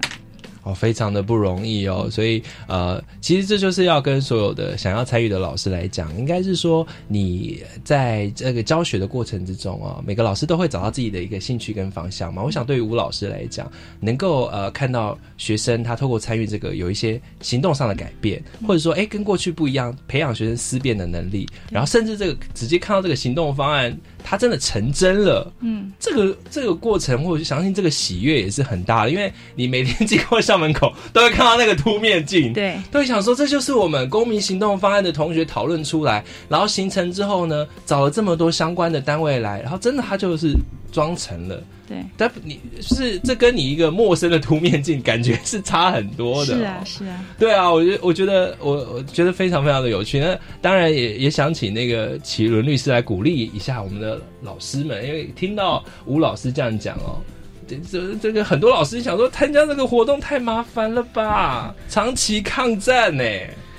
[0.63, 12.43] 哦，非常的不容易哦，所以呃，其实这就是要跟所有的想要参与的老师来讲，应该是说你在这个教学的过程之中哦，每个老师都会找到自己的一个兴趣跟方向嘛。
[12.43, 40.55] 我想对于吴老师来讲，能够呃看到学生他透过参与这个有一些行动上的改变，或者说哎跟过去不一样，培养学生思辨的能力，然后甚至这个直接看到这个行动方案，它真的成真了，嗯，这个这个过程，我相信这个喜悦也是很大的，因为你每天经过校门口 都会看到那个凸面镜，对，都会想说这就是我们公民行动方案的同学讨论出来，然后形成之后呢，找了这么多相关的单位来，然后真的它就是
[40.91, 41.63] 装成了。
[41.93, 50.19] 对，但你是这跟你一个陌生的凸面镜感觉是差很多的、是啊，是啊，对啊，我觉得我觉得我我觉得非常非常的有趣。
[50.19, 57.21] 那当然也也想请那个奇伦律师来鼓励一下我们的老师们，因为听到吴老师这样讲哦，
[57.69, 63.25] 这这这个很多老师想说参加这个活动太麻烦了吧，长期抗战呢。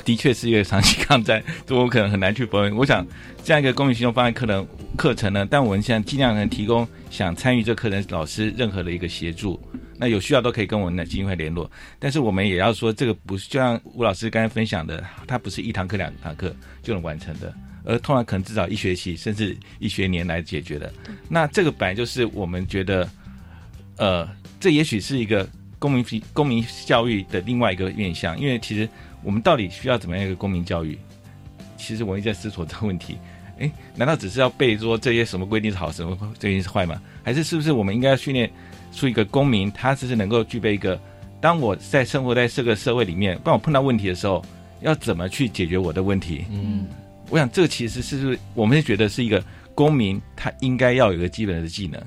[0.05, 2.75] 的确是一个长期抗战，这我可能很难去否认。
[2.75, 3.07] 我想
[3.43, 4.65] 这样一个公民行动方案课程
[4.95, 9.59] 课程呢，但我们现在尽量能提供想参与这课程老师任何的一个协助。
[9.97, 11.69] 那有需要都可以跟我们的基金会联络，
[11.99, 20.91] 但是我们也要说，这个不是就像吴老师刚才分享的，它不是一堂课两堂课就能完成的，而通常可能至少一学期甚至一学年来解决的。
[21.27, 23.09] 那这个本来就是我们觉得，
[23.97, 24.27] 呃，
[24.57, 25.47] 这也许是一个
[25.79, 28.87] 公民公民教育的另外一个面向，因为其实
[29.21, 30.97] 我们到底需要怎么样一个公民教育？
[31.77, 33.17] 其实我一直在思索这个问题。
[33.63, 37.01] 诶，难道只是要背说这些什么规定是好，什么规定是坏吗？
[37.23, 38.51] 还是是不是我们应该要训练
[38.93, 40.99] 出一个公民，他只是能够具备一个，
[41.39, 44.43] 当我在生活在这个社会里面，当我碰到问题的时候，
[44.81, 46.45] 要怎么去解决我的问题？
[46.51, 46.85] 嗯，
[47.29, 49.43] 我想这个其实是我们觉得是一个
[49.73, 52.01] 公民，他应该要有一个基本的技能。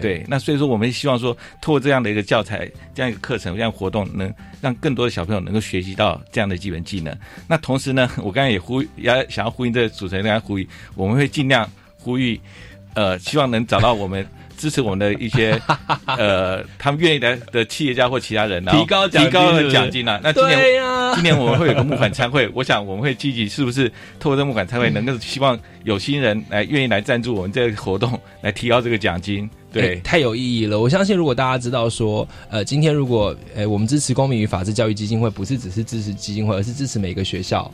[0.00, 7.16] 对，那所以说我们希望说，透过这样的一个教材、这样一个课程、这样活动，能让更多的小朋友能够学习到这样的基本技能。
[7.46, 12.40] 那同时呢， 我刚才也呼要想要呼应这个主持人刚才呼吁，我们会尽量呼吁，
[12.94, 14.26] 呃，希望能找到我们
[14.56, 15.60] 支持我们的一些
[16.06, 20.20] 呃，他们愿意来的企业家或其他人，然后提高奖金提高奖金啊。
[20.22, 20.58] 那今年
[21.14, 29.48] 今年我们会有个募款参会，我想我们会积极，是不是透过这募款参会， 能够希望有心人来愿意来赞助我们这个活动，来提高这个奖金。
[29.80, 30.80] 对，太有意义了。
[30.80, 37.70] 我相信，如果大家知道说，呃，今天如果，呃，我们支持公民与法治教育基金会，不是只是支持基金会，而是支持每个学校，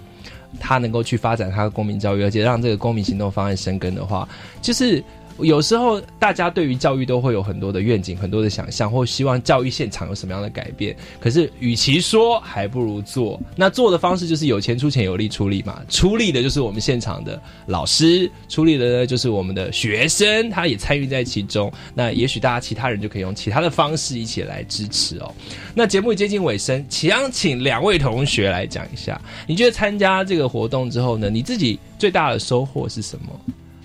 [0.60, 4.28] 他能够去发展他的公民教育，而且让这个公民行动方案生根的话，
[4.60, 5.02] 就是。
[5.40, 10.96] 有时候大家对于教育都会有很多的愿景、很多的想象，或希望教育现场有什么样的改变。
[11.20, 13.40] 可是，与其说，还不如做。
[13.56, 15.82] 那做的方式就是有钱出钱，有力出力嘛。
[15.88, 21.72] 出力的就是我们现场的老师，出力的呢就是我们的学生，他也参与在其中。
[21.94, 25.34] 那也许大家其他人就可以用其他的方式一起来支持哦。
[25.74, 33.40] 那节目接近尾声，想请两位同学来讲一下，你觉得参加这个活动之后呢，你自己最大的收获是什么？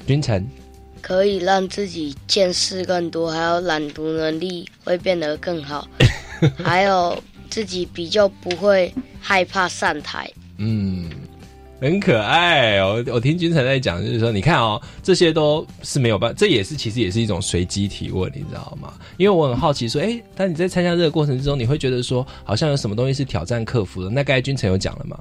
[0.05, 0.47] 君臣。
[1.01, 5.87] 可以让自己见识更多，还有朗读能力会变得更好，
[6.63, 7.17] 还有
[7.49, 10.29] 自己比较不会害怕上台。
[10.57, 11.09] 嗯，
[11.79, 13.03] 很可爱哦。
[13.13, 18.93] 我听君臣在讲，就是说，你看哦，这些都是没有办，这也是其实也是一种随机提问，你知道吗？
[19.17, 24.09] 因为我很好奇，说，哎，当你在参加这个过程之中，你会觉得说，好像有什么东西是挑战克服的？
[24.09, 25.19] 那刚才君臣有讲了嘛？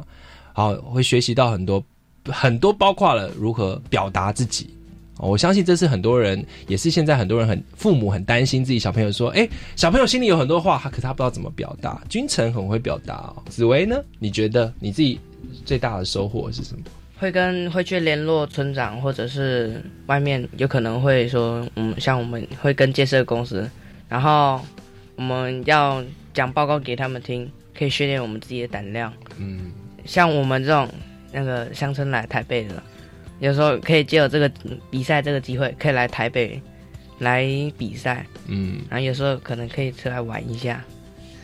[0.52, 1.82] 好，会学习到很多
[2.26, 4.70] 很多，包括了如何表达自己。
[5.18, 12.00] 我相信这是很多人，也是现在很多人很父母很担心自己小朋友说，哎，小朋友心里有很多话，他可他不知道怎么表达。
[12.08, 14.00] 君臣很会表达哦，紫薇呢？
[14.20, 15.18] 你觉得你自己
[15.64, 16.82] 最大的收获是什么？
[17.18, 23.68] 会跟会去联络村长，或者是外面有可能会说，嗯，像我们会跟建设公司，
[24.08, 24.60] 然后
[25.16, 26.00] 我们要
[26.32, 29.12] 讲报告给他们听，可以训练我们自己的胆量。
[29.36, 29.72] 嗯，
[30.04, 30.88] 像我们这种
[31.32, 32.80] 那个乡村来台北的。
[33.40, 34.50] 有时候可以借我这个
[34.90, 36.60] 比赛这个机会，可以来台北
[37.18, 40.84] 来比赛，嗯，然后有时候可能可以出来玩一下。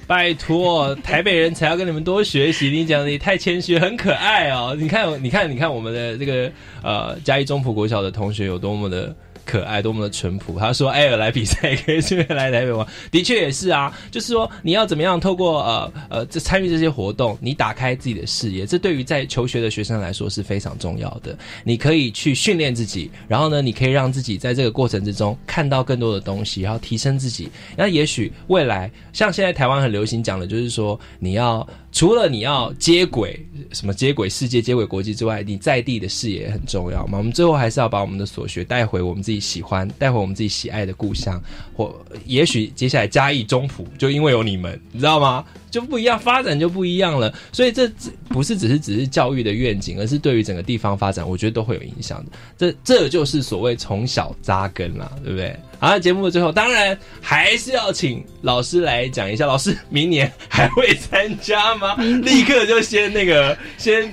[0.06, 2.68] 拜托，台北人才要跟你们多学习。
[2.68, 4.76] 你讲的也太谦虚，很可爱哦。
[4.78, 9.14] 你看，你看，你看我们的这个呃嘉义中埔国小的同学有多么的。
[9.44, 21.36] 可爱多么的淳朴，他说：“哎，来比赛可以顺便来台北玩。”的确也是啊，就是说你要怎么样透过呃呃这参与这些活动，你打开自己的视野，这对于在求学的学生来说是非常重要的。
[21.62, 27.48] 你可以去训练自己，然后呢，你可以让自己在这个过程之中看到更多的东西，然后提升自己。
[27.76, 31.66] 那也许未来像现在台湾很流行讲的，就是说你要。
[31.94, 33.38] 除了你要接轨
[33.72, 37.18] 什么接轨世界、接轨国际之外，你在地的视野很重要嘛。
[37.18, 41.40] 我们最后还是要把我们的所学带回我们自己喜欢、带回我们自己喜爱的故乡，
[41.72, 41.94] 或
[42.26, 45.44] 也许接下来嘉义中埔，就因为有你们，你知道吗？
[45.70, 47.32] 就不一样，发展就不一样了。
[47.52, 47.88] 所以这
[48.28, 52.32] 不是只是只是教育的愿景，而是对于整个地方发展，我觉得都会有影响的。
[52.58, 55.56] 这这就是所谓从小扎根啦，对不对？
[55.84, 59.44] 好，节目的最后，当然还是要请老师来讲一下。
[59.44, 61.94] 老师明年还会参加吗？
[61.96, 64.10] 立刻就先那个先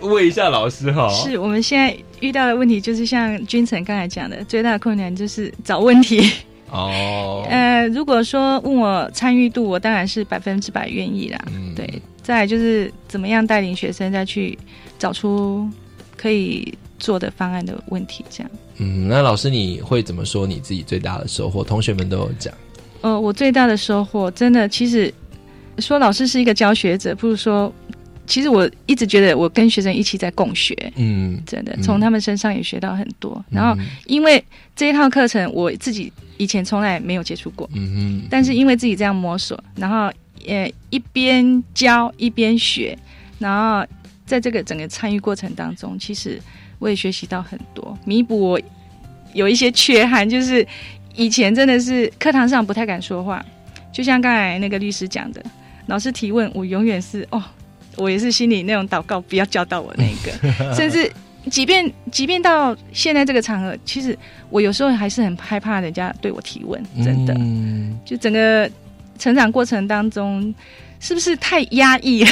[0.00, 1.08] 问一下老师哈。
[1.10, 6.28] 是我们现在遇到的问题，就是像君臣刚才讲的，最大的困难就是找问题。
[6.70, 11.38] 哦， 呃，如果说问我参与度，我当然是百分之百愿意啦。
[11.54, 11.88] 嗯，对，
[12.20, 14.58] 再就是怎么样带领学生再去
[14.98, 15.70] 找出
[16.16, 18.50] 可以做的方案的问题，这样。
[18.82, 21.62] 嗯，那老师你会怎么说你自己最大的收获？
[21.62, 22.52] 同学们都有讲。
[23.00, 25.12] 呃，我最大的收获，真的，其实
[25.78, 27.72] 说老师是一个教学者，不如说，
[28.26, 30.76] 其实我一直觉得我跟学生一起在共学。
[30.96, 33.44] 嗯，真的，从他们身上也学到很多。
[33.50, 34.44] 然后，因为
[34.76, 36.12] 这一套课程，我自己。
[36.38, 40.10] 以前从来没有接触过，嗯哼，但是因为自己这样摸索，然后
[40.42, 42.98] 也一边教一边学，
[43.38, 43.86] 然后
[44.26, 46.40] 在这个整个参与过程当中，其实
[46.82, 48.60] 我也学习到很多，弥补我
[49.32, 50.66] 有一些缺憾，就是
[51.14, 53.44] 以前真的是课堂上不太敢说话，
[53.92, 55.40] 就像刚才那个律师讲的，
[55.86, 57.40] 老师提问，我永远是哦，
[57.96, 60.32] 我也是心里那种祷告，不要叫到我那个，
[60.74, 61.08] 甚至。
[61.50, 64.16] 即便即便到现在这个场合，其实
[64.48, 67.34] 我有时候还是很害怕人家对我提问，真的。
[68.04, 68.70] 就整个
[69.18, 70.54] 成长过程当中，
[71.00, 72.24] 是不是太压抑？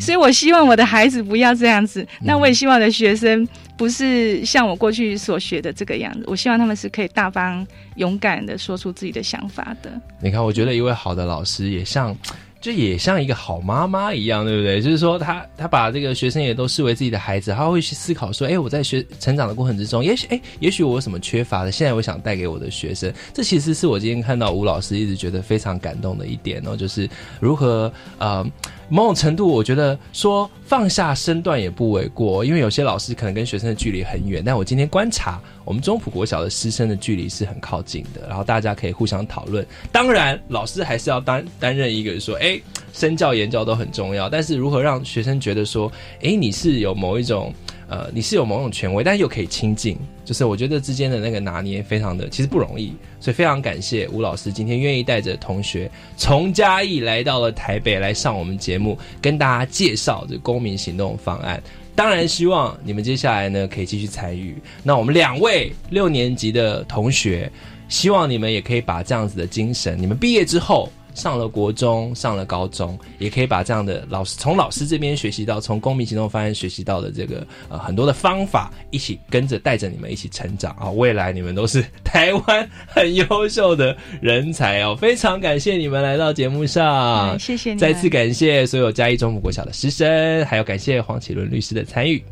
[0.00, 2.06] 所以我希望我的孩子不要这样子。
[2.22, 3.46] 那我也希望我的学生
[3.76, 6.24] 不是像我过去所学的这个样子。
[6.26, 9.90] 我希望他们是可以大方、勇敢的说出自己的想法的。
[10.20, 12.16] 你看，我觉得一位好的老师也像。
[12.58, 14.80] 就也像一个好妈妈一样，对不对？
[14.80, 23.12] 就是说，他他把这个学生也都视为自己的孩子，他会去思考说：，哎，我在学成长的过程之中，也许，哎，也许我有什么缺乏的，现在我想带给我的学生。
[23.32, 27.08] 这其实是我今天看到吴老师一直觉得非常感动的一点哦，就是
[27.38, 28.44] 如何呃。
[28.88, 39.66] 某种程度，我觉得说放下身段也不为过，因为有些老师可能跟学生的距离很远，但我今天观察我们中普国小的师生的距离是很靠近的，然后大家可以互相讨论。
[39.90, 42.60] 当然，老师还是要担担任一个说，哎，
[42.92, 45.90] 身教言教都很重要，但是如何让学生觉得说，
[46.22, 47.52] 哎，你是有某一种
[47.88, 61.62] 呃，你是有某种权威，但又可以亲近，就是我觉得之间的那个拿捏非常的其实不容易，所以非常感谢吴老师今天愿意带着同学从嘉义来到了台北来上我们节目，跟大家介绍这公民行动方案。
[61.94, 64.56] 当然，希望你们接下来呢可以继续参与。
[64.82, 67.50] 那我们两位六年级的同学，
[67.88, 80.90] 希望你们也可以把这样子的精神，你们毕业之后上了国中、上了高中，也可以把这样的老师从老师这边学习到，从公民行动方案学习到的这个呃很多的方法，一起跟着带着你们一起成长啊！
[80.90, 84.94] 未来你们都是台湾很优秀的人才哦！
[84.94, 92.22] 非常感谢你们来到节目上， 嗯谢谢你再次感谢所有嘉义中府国小的师生，还有感谢黄启伦律师的参与。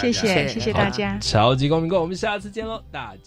[0.00, 1.18] 谢谢谢谢大家。
[1.20, 3.18] 超级公民购，我们下次见喽，大家。